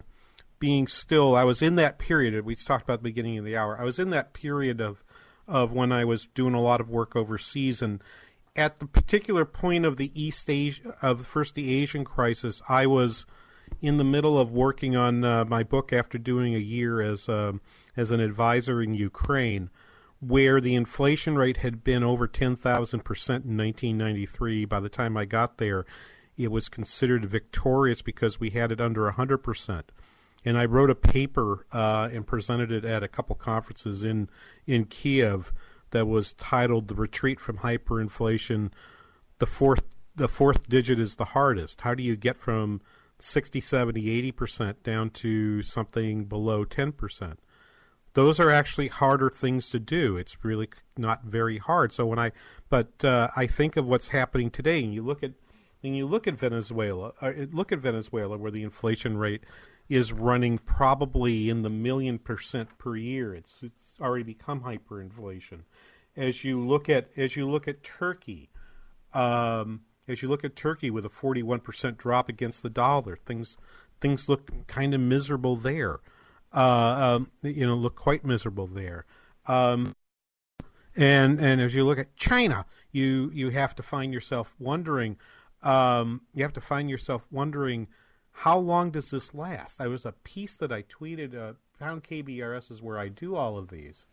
[0.59, 1.35] being still.
[1.35, 2.45] I was in that period.
[2.45, 3.79] We talked about the beginning of the hour.
[3.79, 5.03] I was in that period of
[5.47, 8.03] of when I was doing a lot of work overseas, and
[8.55, 13.25] at the particular point of the East Asia of first the Asian crisis, I was
[13.81, 17.53] in the middle of working on uh, my book after doing a year as uh,
[17.95, 19.69] as an advisor in Ukraine,
[20.19, 24.65] where the inflation rate had been over ten thousand percent in 1993.
[24.65, 25.85] By the time I got there,
[26.37, 29.91] it was considered victorious because we had it under hundred percent.
[30.45, 34.29] And I wrote a paper uh, and presented it at a couple conferences in
[34.65, 35.53] in Kiev
[35.91, 38.71] that was titled "The Retreat from Hyperinflation."
[39.39, 39.83] The fourth
[40.15, 41.81] the fourth digit is the hardest.
[41.81, 42.81] How do you get from
[43.19, 47.37] 60, 70, 80% down to something below 10%?
[48.13, 50.17] Those are actually harder things to do.
[50.17, 51.93] It's really not very hard.
[51.93, 52.31] So when I,
[52.69, 55.31] but uh, I think of what's happening today, and you look at,
[55.83, 59.43] and you look at Venezuela, uh, look at Venezuela, where the inflation rate
[59.89, 63.33] is running probably in the million percent per year.
[63.33, 65.61] It's it's already become hyperinflation.
[66.15, 68.49] As you look at as you look at Turkey,
[69.13, 73.57] um, as you look at Turkey with a 41% drop against the dollar, things
[73.99, 75.99] things look kind of miserable there.
[76.53, 79.05] Uh, um, you know, look quite miserable there.
[79.47, 79.95] Um,
[80.95, 85.17] and and as you look at China, you you have to find yourself wondering.
[85.61, 87.87] Um, you have to find yourself wondering
[88.31, 89.77] how long does this last.
[89.77, 91.35] There was a piece that I tweeted.
[91.35, 94.05] Uh, Pound KBRS is where I do all of these.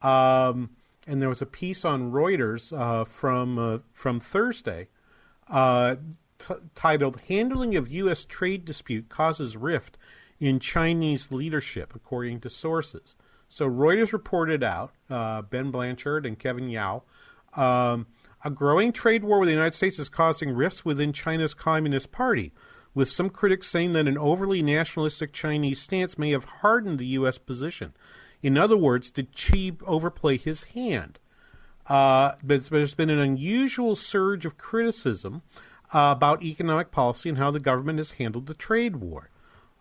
[0.00, 0.70] Um,
[1.06, 4.88] and there was a piece on Reuters uh, from uh, from Thursday
[5.48, 5.96] uh,
[6.38, 8.24] t- titled "Handling of U.S.
[8.24, 9.98] Trade Dispute Causes Rift
[10.44, 13.16] in Chinese Leadership," according to sources.
[13.48, 17.02] So Reuters reported out uh, Ben Blanchard and Kevin Yao.
[17.54, 18.06] Um,
[18.44, 22.52] a growing trade war with the United States is causing rifts within China's Communist Party,
[22.94, 27.38] with some critics saying that an overly nationalistic Chinese stance may have hardened the U.S.
[27.38, 27.94] position.
[28.42, 31.18] In other words, did Xi overplay his hand?
[31.86, 35.42] Uh, but there's been an unusual surge of criticism
[35.94, 39.30] uh, about economic policy and how the government has handled the trade war.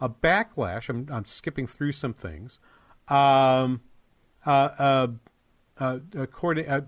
[0.04, 2.60] A backlash, I'm, I'm skipping through some things.
[3.08, 3.80] Um,
[4.45, 5.08] uh, uh,
[5.80, 6.82] uh according, uh,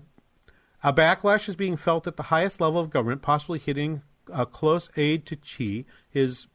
[0.82, 4.90] a backlash is being felt at the highest level of government, possibly hitting a close
[4.98, 6.46] aide to Xi, his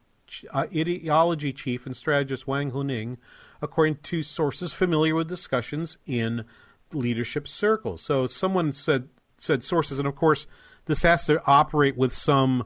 [0.54, 3.18] ideology chief and strategist Wang Huning,
[3.60, 6.46] according to sources familiar with discussions in
[6.94, 8.04] leadership circles.
[8.04, 9.10] So someone said
[9.40, 10.46] said sources, and of course
[10.86, 12.66] this has to operate with some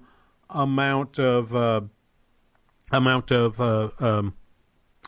[0.50, 1.82] amount of uh,
[2.92, 4.36] amount of uh, um,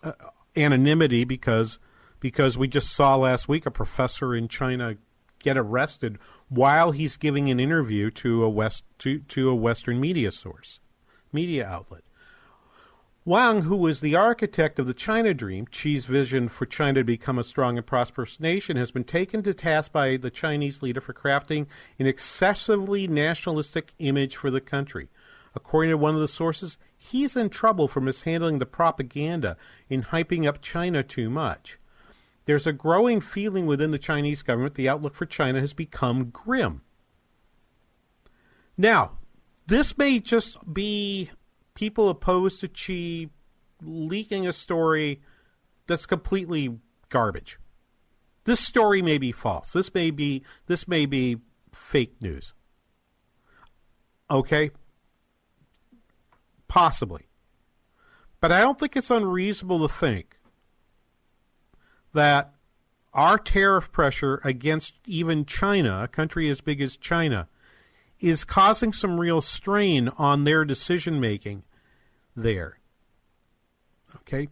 [0.03, 0.13] uh,
[0.55, 1.79] anonymity because
[2.19, 4.97] because we just saw last week a professor in China
[5.39, 6.17] get arrested
[6.49, 10.79] while he's giving an interview to a west to, to a Western media source,
[11.31, 12.03] media outlet.
[13.23, 17.37] Wang, who was the architect of the China Dream, Xi's vision for China to become
[17.37, 21.13] a strong and prosperous nation, has been taken to task by the Chinese leader for
[21.13, 21.67] crafting
[21.99, 25.09] an excessively nationalistic image for the country.
[25.53, 29.57] According to one of the sources, he's in trouble for mishandling the propaganda
[29.89, 31.77] in hyping up China too much.
[32.45, 36.81] There's a growing feeling within the Chinese government the outlook for China has become grim.
[38.77, 39.17] Now,
[39.67, 41.31] this may just be
[41.75, 43.29] people opposed to Xi
[43.81, 45.21] leaking a story
[45.87, 46.77] that's completely
[47.09, 47.59] garbage.
[48.45, 49.73] This story may be false.
[49.73, 51.37] This may be this may be
[51.73, 52.53] fake news.
[54.29, 54.71] Okay?
[56.67, 57.27] Possibly.
[58.39, 60.37] But I don't think it's unreasonable to think
[62.13, 62.53] that
[63.13, 67.47] our tariff pressure against even China, a country as big as China,
[68.19, 71.63] is causing some real strain on their decision making
[72.35, 72.79] there.
[74.17, 74.49] Okay?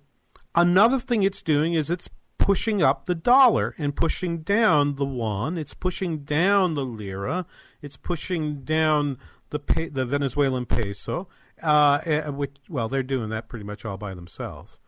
[0.53, 5.57] Another thing it's doing is it's pushing up the dollar and pushing down the yuan.
[5.57, 7.45] It's pushing down the lira.
[7.82, 9.18] It's pushing down
[9.49, 11.28] the pe- the Venezuelan peso.
[11.61, 14.79] Uh, eh, which, well, they're doing that pretty much all by themselves.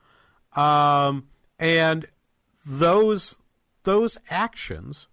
[0.55, 1.27] Um,
[1.59, 2.07] and
[2.65, 3.35] those
[3.83, 5.07] those actions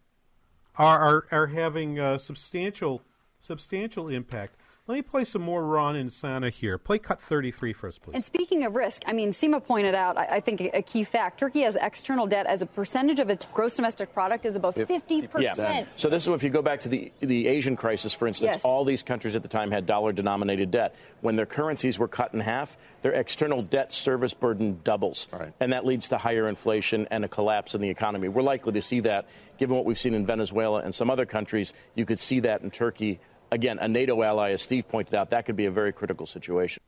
[0.76, 3.02] are are, are having a substantial
[3.40, 4.56] substantial impact.
[4.86, 6.76] Let me play some more Ron Insana here.
[6.76, 8.12] Play cut 33 for us, please.
[8.12, 11.04] And speaking of risk, I mean, SEMA pointed out, I, I think, a, a key
[11.04, 11.40] fact.
[11.40, 15.30] Turkey has external debt as a percentage of its gross domestic product is about 50%.
[15.40, 15.86] Yeah.
[15.96, 18.64] So this is if you go back to the the Asian crisis, for instance, Yes.
[18.64, 20.94] all these countries at the time had dollar-denominated debt.
[21.22, 25.28] When their currencies were cut in half, their external debt service burden doubles,
[25.60, 28.28] and that leads to higher inflation and a collapse in the economy.
[28.28, 31.72] We're likely to see that, given what we've seen in Venezuela and some other countries.
[31.94, 33.18] You could see that in Turkey.
[33.54, 36.82] Again, a NATO ally, as Steve pointed out, that could be a very critical situation.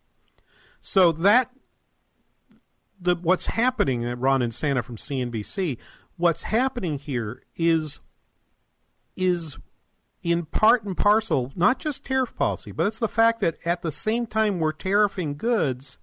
[0.81, 1.53] So that
[3.01, 5.79] the what's happening at Ron Insana from CNBC,
[6.17, 8.01] what's happening here is
[9.15, 9.59] is
[10.25, 13.93] in part and parcel not just tariff policy, but it's the fact that at the
[13.93, 15.99] same time we're tariffing goods,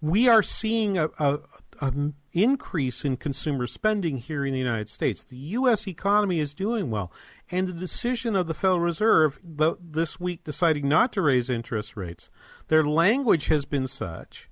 [0.00, 1.38] we are seeing a, a,
[1.80, 1.92] a
[2.32, 5.22] increase in consumer spending here in the United States.
[5.22, 5.86] The U.S.
[5.86, 7.12] economy is doing well,
[7.52, 11.96] and the decision of the Federal Reserve th- this week deciding not to raise interest
[11.96, 12.30] rates,
[12.68, 14.48] their language has been such.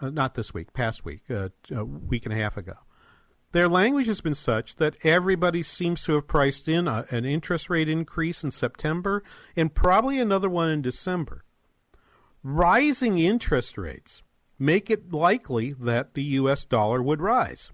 [0.00, 2.74] Uh, not this week, past week, uh, a week and a half ago.
[3.52, 7.70] Their language has been such that everybody seems to have priced in a, an interest
[7.70, 9.24] rate increase in September
[9.56, 11.44] and probably another one in December.
[12.42, 14.22] Rising interest rates
[14.58, 16.66] make it likely that the U.S.
[16.66, 17.72] dollar would rise.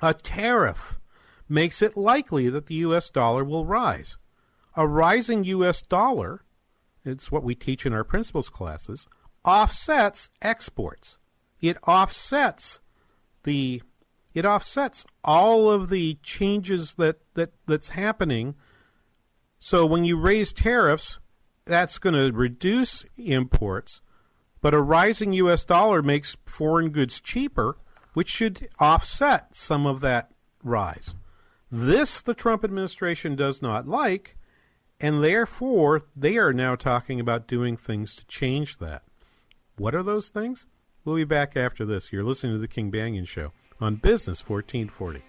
[0.00, 0.98] A tariff
[1.52, 3.10] makes it likely that the U.S.
[3.10, 4.16] dollar will rise.
[4.74, 5.82] A rising U.S.
[5.82, 6.44] dollar,
[7.04, 9.06] it's what we teach in our principles classes,
[9.44, 11.18] offsets exports.
[11.60, 12.80] It offsets
[13.44, 13.82] the
[14.34, 18.54] it offsets all of the changes that, that that's happening.
[19.58, 21.18] So when you raise tariffs,
[21.66, 24.00] that's going to reduce imports,
[24.62, 27.76] but a rising US dollar makes foreign goods cheaper,
[28.14, 30.32] which should offset some of that
[30.64, 31.14] rise.
[31.74, 34.36] This the Trump administration does not like,
[35.00, 39.04] and therefore they are now talking about doing things to change that.
[39.78, 40.66] What are those things?
[41.02, 42.12] We'll be back after this.
[42.12, 45.22] You're listening to the King Banaian Show on Business 1440.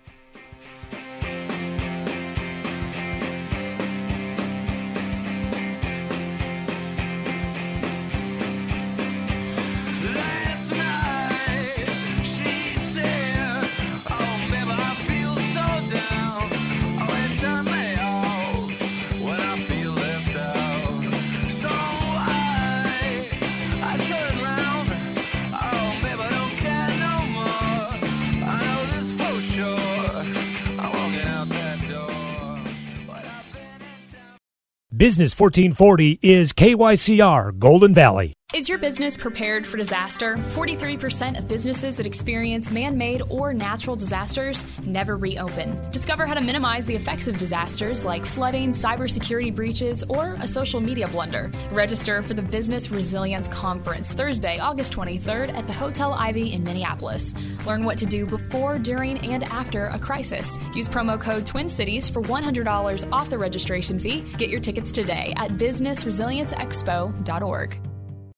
[35.04, 38.32] Business 1440 is KYCR Golden Valley.
[38.54, 40.38] Is your business prepared for disaster?
[40.50, 45.90] 43% of businesses that experience man made or natural disasters never reopen.
[45.90, 50.80] Discover how to minimize the effects of disasters like flooding, cybersecurity breaches, or a social
[50.80, 51.52] media blunder.
[51.72, 57.34] Register for the Business Resilience Conference Thursday, August 23rd at the Hotel Ivy in Minneapolis.
[57.66, 60.60] Learn what to do before, during, and after a crisis.
[60.76, 64.22] Use promo code Twin Cities for $100 off the registration fee.
[64.38, 67.93] Get your tickets today at businessresilienceexpo.org.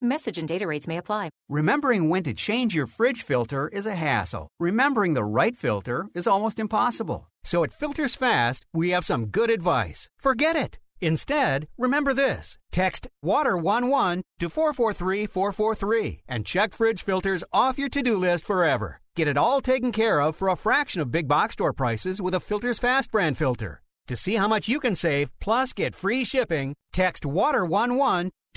[0.00, 1.28] Message and data rates may apply.
[1.48, 4.46] Remembering when to change your fridge filter is a hassle.
[4.60, 7.28] Remembering the right filter is almost impossible.
[7.42, 10.08] So at Filters Fast, we have some good advice.
[10.20, 10.78] Forget it.
[11.00, 12.58] Instead, remember this.
[12.70, 19.00] Text WATER11 to 443443 and check fridge filters off your to-do list forever.
[19.16, 22.34] Get it all taken care of for a fraction of big box store prices with
[22.34, 23.82] a Filters Fast brand filter.
[24.06, 28.30] To see how much you can save plus get free shipping, text WATER11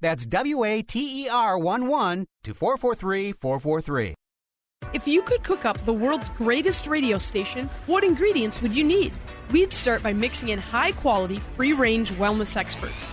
[0.00, 4.14] That's W A T E R 1 1 to 443 443.
[4.92, 9.12] If you could cook up the world's greatest radio station, what ingredients would you need?
[9.50, 13.08] We'd start by mixing in high quality, free range wellness experts.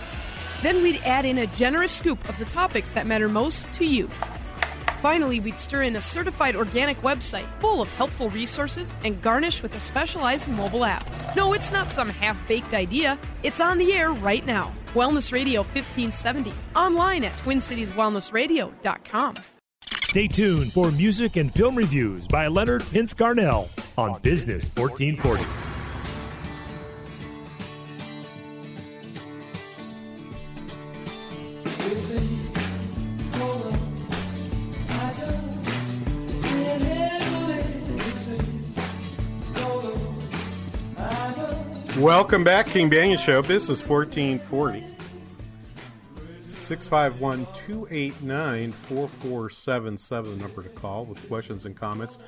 [0.62, 4.10] Then we'd add in a generous scoop of the topics that matter most to you.
[5.04, 9.74] Finally, we'd stir in a certified organic website full of helpful resources and garnish with
[9.74, 11.06] a specialized mobile app.
[11.36, 13.18] No, it's not some half baked idea.
[13.42, 14.72] It's on the air right now.
[14.94, 16.54] Wellness Radio 1570.
[16.74, 19.36] Online at TwinCitiesWellnessRadio.com.
[20.04, 25.73] Stay tuned for music and film reviews by Leonard Pinth Garnell on Business 1440.
[41.98, 43.40] Welcome back, King Banaian Show.
[43.40, 44.84] Business 1440.
[46.44, 52.18] 651 289 4477, number to call with questions and comments.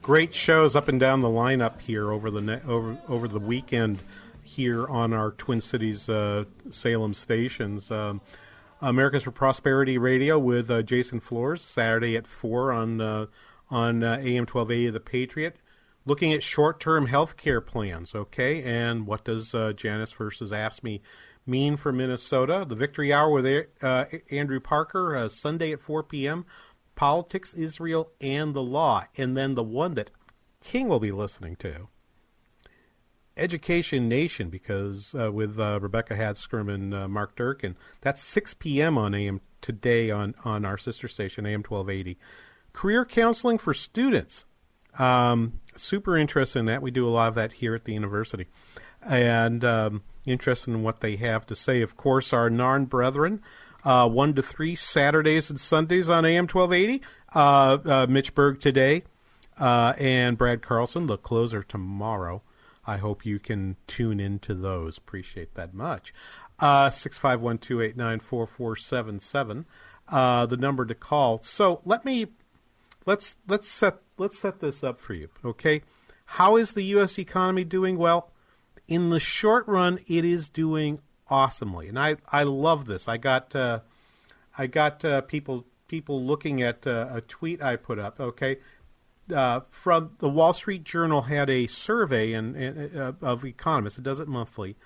[0.00, 3.98] Great shows up and down the lineup here over the ne- over over the weekend
[4.44, 7.90] here on our Twin Cities uh, Salem stations.
[7.90, 8.20] Um,
[8.80, 13.26] Americans for Prosperity Radio with uh, Jason Flores Saturday at four on uh,
[13.70, 15.56] on uh, AM twelve eighty The Patriot.
[16.08, 21.00] Looking at short term health care plans, okay, and what does uh, Janus versus AFSCME
[21.44, 22.64] mean for Minnesota?
[22.66, 26.46] The Victory Hour with uh, Andrew Parker uh, Sunday at four p.m.
[26.94, 30.12] Politics, Israel, and the Law, and then the one that
[30.62, 31.88] King will be listening to.
[33.36, 37.76] Education Nation because uh, with uh, Rebecca Hadscrum and uh, Mark Durkin.
[38.00, 38.96] That's 6 p.m.
[38.96, 42.18] on AM today on, on our sister station, AM 1280.
[42.72, 44.46] Career counseling for students.
[44.98, 46.82] Um, super interested in that.
[46.82, 48.46] We do a lot of that here at the university.
[49.02, 51.82] And um, interested in what they have to say.
[51.82, 53.42] Of course, our Narn brethren,
[53.84, 57.02] uh, 1 to 3 Saturdays and Sundays on AM 1280.
[57.34, 59.04] Uh, uh, Mitch Berg today
[59.58, 62.42] uh, and Brad Carlson, the closer tomorrow.
[62.86, 64.96] I hope you can tune into those.
[64.96, 66.14] Appreciate that much.
[66.58, 69.66] Uh, six five one two eight nine four four seven seven,
[70.08, 71.42] uh, the number to call.
[71.42, 72.28] So let me
[73.04, 75.28] let's let's set let's set this up for you.
[75.44, 75.82] Okay,
[76.24, 77.18] how is the U.S.
[77.18, 77.98] economy doing?
[77.98, 78.30] Well,
[78.88, 83.08] in the short run, it is doing awesomely, and I I love this.
[83.08, 83.80] I got uh,
[84.56, 88.20] I got uh, people people looking at uh, a tweet I put up.
[88.20, 88.58] Okay,
[89.34, 93.98] uh, from the Wall Street Journal had a survey and uh, of economists.
[93.98, 94.76] It does it monthly,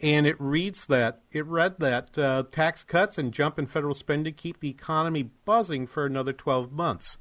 [0.00, 4.34] and it reads that it read that uh, tax cuts and jump in federal spending
[4.34, 7.18] keep the economy buzzing for another twelve months.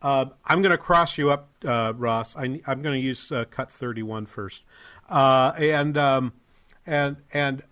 [0.00, 2.36] Uh, I'm going to cross you up, uh, Ross.
[2.36, 4.62] I, am going to use uh, cut 31 first,
[5.08, 6.32] and um,
[6.86, 7.62] and and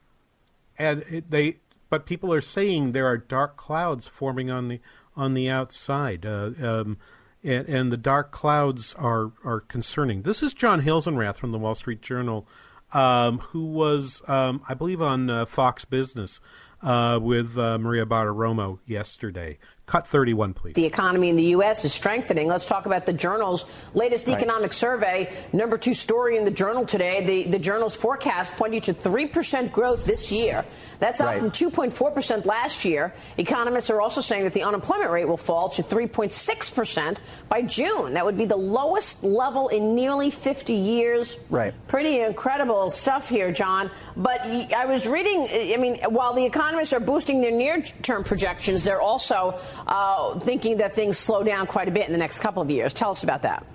[0.79, 1.59] and it, they.
[1.89, 4.81] But people are saying there are dark clouds forming on the
[5.16, 6.27] on the outside.
[6.27, 6.99] Um,
[7.45, 10.22] and, and, the dark clouds are are concerning.
[10.22, 12.49] This is John Hilsenrath from the Wall Street Journal,
[12.93, 16.41] um, who was, um, I believe, on uh, Fox Business
[16.83, 19.59] uh, with uh, Maria Bartiromo yesterday.
[19.87, 20.74] Cut 31, please.
[20.74, 21.84] The economy in the U.S.
[21.84, 22.49] is strengthening.
[22.49, 24.37] Let's talk about the Journal's latest right.
[24.37, 25.32] economic survey.
[25.53, 27.24] Number two story in the Journal today.
[27.24, 30.64] The, the Journal's forecast pointing to 3% growth this year.
[30.99, 31.39] That's up right.
[31.39, 33.14] from 2.4% last year.
[33.39, 37.18] Economists are also saying that the unemployment rate will fall to 3.6%
[37.49, 38.14] by June.
[38.14, 41.37] That would be the lowest level in nearly 50 years.
[41.49, 41.72] Right.
[41.87, 43.89] Pretty incredible stuff here, John.
[44.16, 48.82] But I was reading, I mean, while the economists are boosting their near term projections,
[48.82, 52.62] they're also uh, thinking that things slow down quite a bit in the next couple
[52.62, 52.93] of years.
[52.93, 53.66] Tell us about that.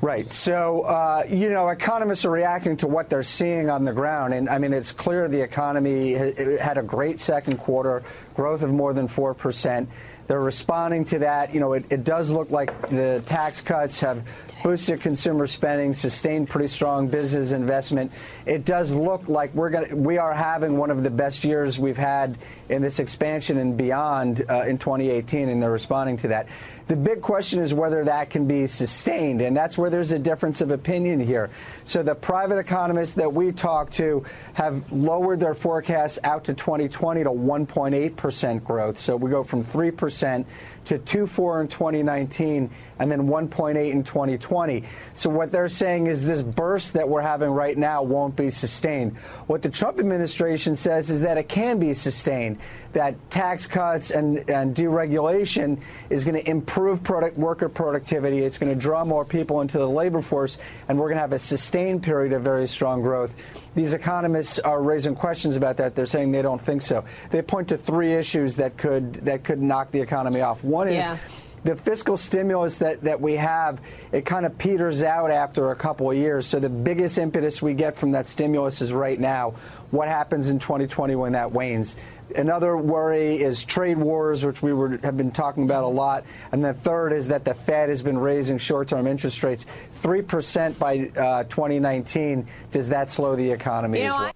[0.00, 0.30] Right.
[0.32, 4.34] So, uh, you know, economists are reacting to what they're seeing on the ground.
[4.34, 8.02] And I mean, it's clear the economy had a great second quarter,
[8.34, 9.86] growth of more than 4%.
[10.26, 11.54] They're responding to that.
[11.54, 14.22] You know, it, it does look like the tax cuts have
[14.66, 18.10] boosted consumer spending, sustained pretty strong business investment.
[18.46, 21.96] It does look like we're going we are having one of the best years we've
[21.96, 22.36] had
[22.68, 26.48] in this expansion and beyond uh, in 2018, and they're responding to that.
[26.88, 30.60] The big question is whether that can be sustained, and that's where there's a difference
[30.60, 31.50] of opinion here.
[31.84, 34.24] So the private economists that we talk to
[34.54, 38.98] have lowered their forecasts out to 2020 to 1.8% growth.
[38.98, 40.44] So we go from 3%
[40.84, 44.16] to 2.4 in 2019 and then 1.8 in 2020.
[44.16, 44.82] 2020.
[45.14, 49.16] So what they're saying is this burst that we're having right now won't be sustained.
[49.46, 52.58] What the Trump administration says is that it can be sustained,
[52.96, 55.78] that tax cuts and, and deregulation
[56.08, 58.38] is going to improve product, worker productivity.
[58.38, 60.56] It's going to draw more people into the labor force,
[60.88, 63.36] and we're going to have a sustained period of very strong growth.
[63.74, 65.94] These economists are raising questions about that.
[65.94, 67.04] They're saying they don't think so.
[67.30, 70.64] They point to three issues that could that could knock the economy off.
[70.64, 71.18] One is Yeah.
[71.64, 73.78] the fiscal stimulus that, that we have,
[74.12, 76.46] it kind of peters out after a couple of years.
[76.46, 79.52] So the biggest impetus we get from that stimulus is right now.
[79.90, 81.96] What happens in 2020 when that wanes?
[82.34, 86.24] Another worry is trade wars, which we were, have been talking about a lot.
[86.52, 91.10] And the third is that the Fed has been raising short-term interest rates 3% by
[91.20, 92.46] uh, 2019.
[92.70, 94.32] Does that slow the economy You as well?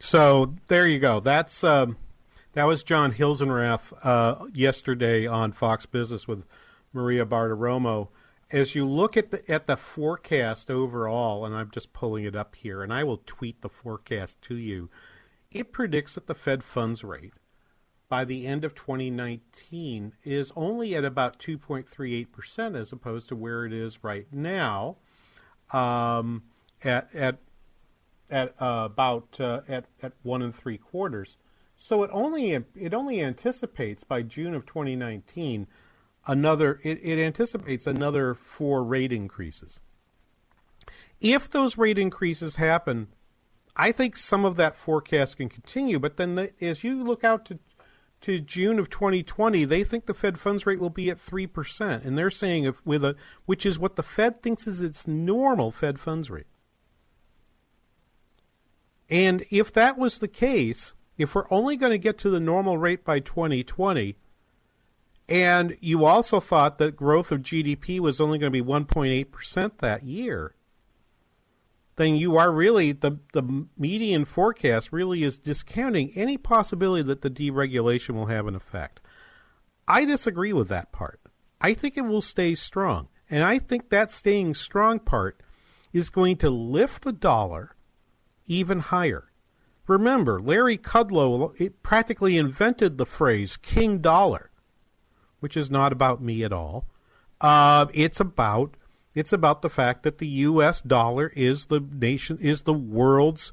[0.00, 1.20] So there you go.
[1.20, 1.96] That's um,
[2.54, 6.44] that was John Hilsenrath uh, yesterday on Fox Business with
[6.92, 8.08] Maria Bartiromo.
[8.50, 12.56] As you look at the at the forecast overall, and I'm just pulling it up
[12.56, 14.88] here, and I will tweet the forecast to you.
[15.52, 17.32] It predicts that the Fed funds rate
[18.08, 23.72] by the end of 2019 is only at about 2.38% as opposed to where it
[23.72, 24.96] is right now
[25.72, 26.44] um,
[26.84, 27.38] at at
[28.30, 31.36] at uh, about uh, at at one and three quarters.
[31.74, 35.66] So it only it only anticipates by June of 2019
[36.26, 39.80] another it, it anticipates another four rate increases.
[41.20, 43.08] If those rate increases happen,
[43.80, 45.98] I think some of that forecast can continue.
[45.98, 47.58] But then, the, as you look out to
[48.20, 52.04] to June of 2020, they think the Fed funds rate will be at three percent,
[52.04, 53.16] and they're saying if with a
[53.46, 56.46] which is what the Fed thinks is its normal Fed funds rate.
[59.08, 62.76] And if that was the case, if we're only going to get to the normal
[62.76, 64.14] rate by 2020,
[65.26, 70.02] and you also thought that growth of GDP was only going to be 1.8% that
[70.02, 70.54] year,
[72.00, 77.30] then you are really, the, the median forecast really is discounting any possibility that the
[77.30, 79.00] deregulation will have an effect.
[79.86, 81.20] I disagree with that part.
[81.60, 83.08] I think it will stay strong.
[83.28, 85.42] And I think that staying strong part
[85.92, 87.76] is going to lift the dollar
[88.46, 89.30] even higher.
[89.86, 94.50] Remember, Larry Kudlow practically invented the phrase "king dollar,"
[95.40, 96.86] which is not about me at all.
[97.40, 98.76] Uh, it's about
[99.14, 100.80] it's about the fact that the U.S.
[100.80, 103.52] dollar is the nation is the world's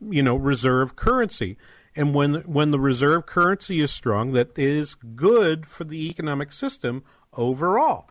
[0.00, 1.56] you know reserve currency,
[1.94, 7.02] and when when the reserve currency is strong, that is good for the economic system
[7.32, 8.10] overall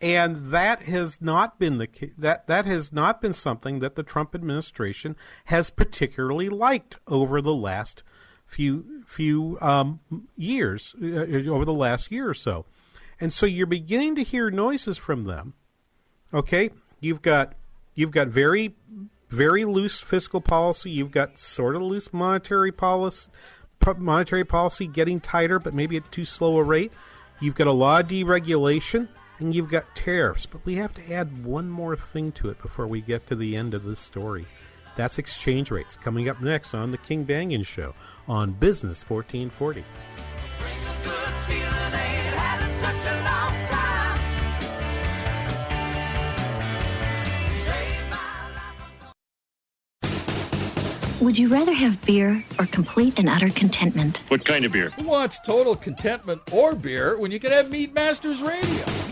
[0.00, 4.34] and that has not been the that that has not been something that the Trump
[4.34, 5.16] administration
[5.46, 8.02] has particularly liked over the last
[8.46, 10.00] few few um,
[10.36, 12.64] years, uh, over the last year or so,
[13.20, 15.54] and so you're beginning to hear noises from them.
[16.32, 16.70] Okay,
[17.00, 17.54] you've got
[17.94, 18.74] you've got very
[19.30, 20.90] very loose fiscal policy.
[20.90, 23.30] You've got sort of loose monetary policy,
[23.96, 26.92] monetary policy getting tighter, but maybe at too slow a rate.
[27.40, 29.08] You've got a lot of deregulation
[29.38, 30.46] and you've got tariffs.
[30.46, 33.56] But we have to add one more thing to it before we get to the
[33.56, 34.46] end of this story.
[34.96, 35.96] That's exchange rates.
[35.96, 37.94] Coming up next on The King Banaian Show
[38.26, 39.84] on Business 1440.
[51.20, 54.18] Would you rather have beer or complete and utter contentment?
[54.28, 54.90] What kind of beer?
[54.90, 59.07] Who wants total contentment or beer when you can have Meat Masters Radio?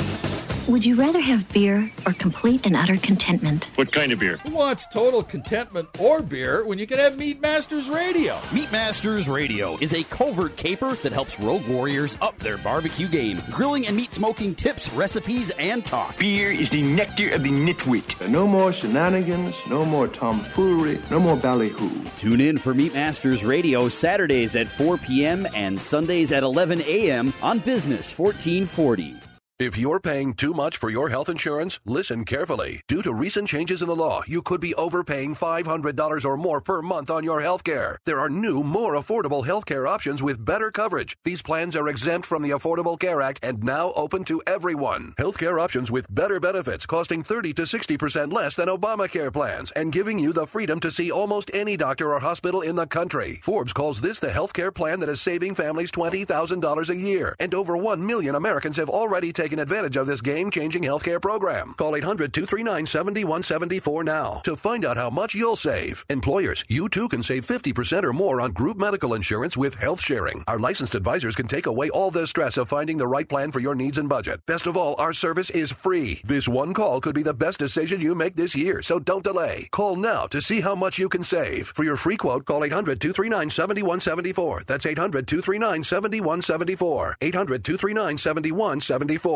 [0.68, 3.66] Would you rather have beer or complete and utter contentment?
[3.76, 4.38] What kind of beer?
[4.38, 8.40] Who wants total contentment or beer when you can have Meat Masters Radio?
[8.52, 13.40] Meat Masters Radio is a covert caper that helps rogue warriors up their barbecue game.
[13.52, 16.18] Grilling and meat smoking tips, recipes, and talk.
[16.18, 18.28] Beer is the nectar of the nitwit.
[18.28, 22.10] No more shenanigans, no more tomfoolery, no more ballyhoo.
[22.16, 25.46] Tune in for Meat Masters Radio Saturdays at 4 p.m.
[25.54, 27.32] and Sundays at 11 a.m.
[27.40, 29.14] on Business 1440.
[29.58, 32.82] If you're paying too much for your health insurance, listen carefully.
[32.88, 36.82] Due to recent changes in the law, you could be overpaying $500 or more per
[36.82, 37.98] month on your health care.
[38.04, 41.16] There are new, more affordable health care options with better coverage.
[41.24, 45.14] These plans are exempt from the Affordable Care Act and now open to everyone.
[45.16, 49.90] Health care options with better benefits costing 30 to 60% less than Obamacare plans and
[49.90, 53.40] giving you the freedom to see almost any doctor or hospital in the country.
[53.42, 57.34] Forbes calls this the health care plan that is saving families $20,000 a year.
[57.40, 61.22] And over 1 million Americans have already taken taking advantage of this game changing healthcare
[61.22, 61.72] program.
[61.78, 66.04] Call 800 239 7174 now to find out how much you'll save.
[66.10, 70.42] Employers, you too can save 50% or more on group medical insurance with health sharing.
[70.48, 73.60] Our licensed advisors can take away all the stress of finding the right plan for
[73.60, 74.44] your needs and budget.
[74.46, 76.20] Best of all, our service is free.
[76.24, 79.68] This one call could be the best decision you make this year, so don't delay.
[79.70, 81.68] Call now to see how much you can save.
[81.68, 84.64] For your free quote, call 800 239 7174.
[84.66, 87.18] That's 800 239 7174.
[87.20, 89.35] 800 239 7174.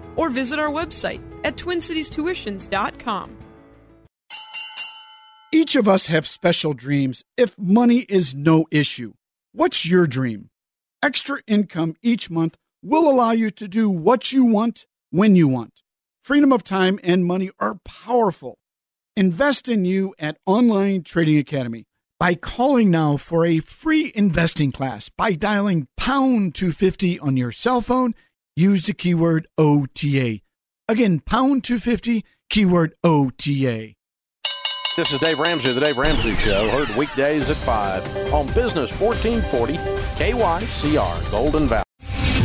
[0.15, 3.37] or visit our website at twincitiestuitions.com.
[5.53, 9.13] Each of us have special dreams if money is no issue.
[9.51, 10.49] What's your dream?
[11.03, 15.81] Extra income each month will allow you to do what you want when you want.
[16.23, 18.57] Freedom of time and money are powerful.
[19.17, 21.85] Invest in you at Online Trading Academy
[22.17, 27.81] by calling now for a free investing class by dialing pound 250 on your cell
[27.81, 28.13] phone.
[28.55, 30.39] Use the keyword OTA.
[30.89, 33.93] Again, pound 250, keyword OTA.
[34.97, 39.75] This is Dave Ramsey the Dave Ramsey Show, heard weekdays at 5 on Business 1440
[39.75, 41.85] KYCR, Golden Valley.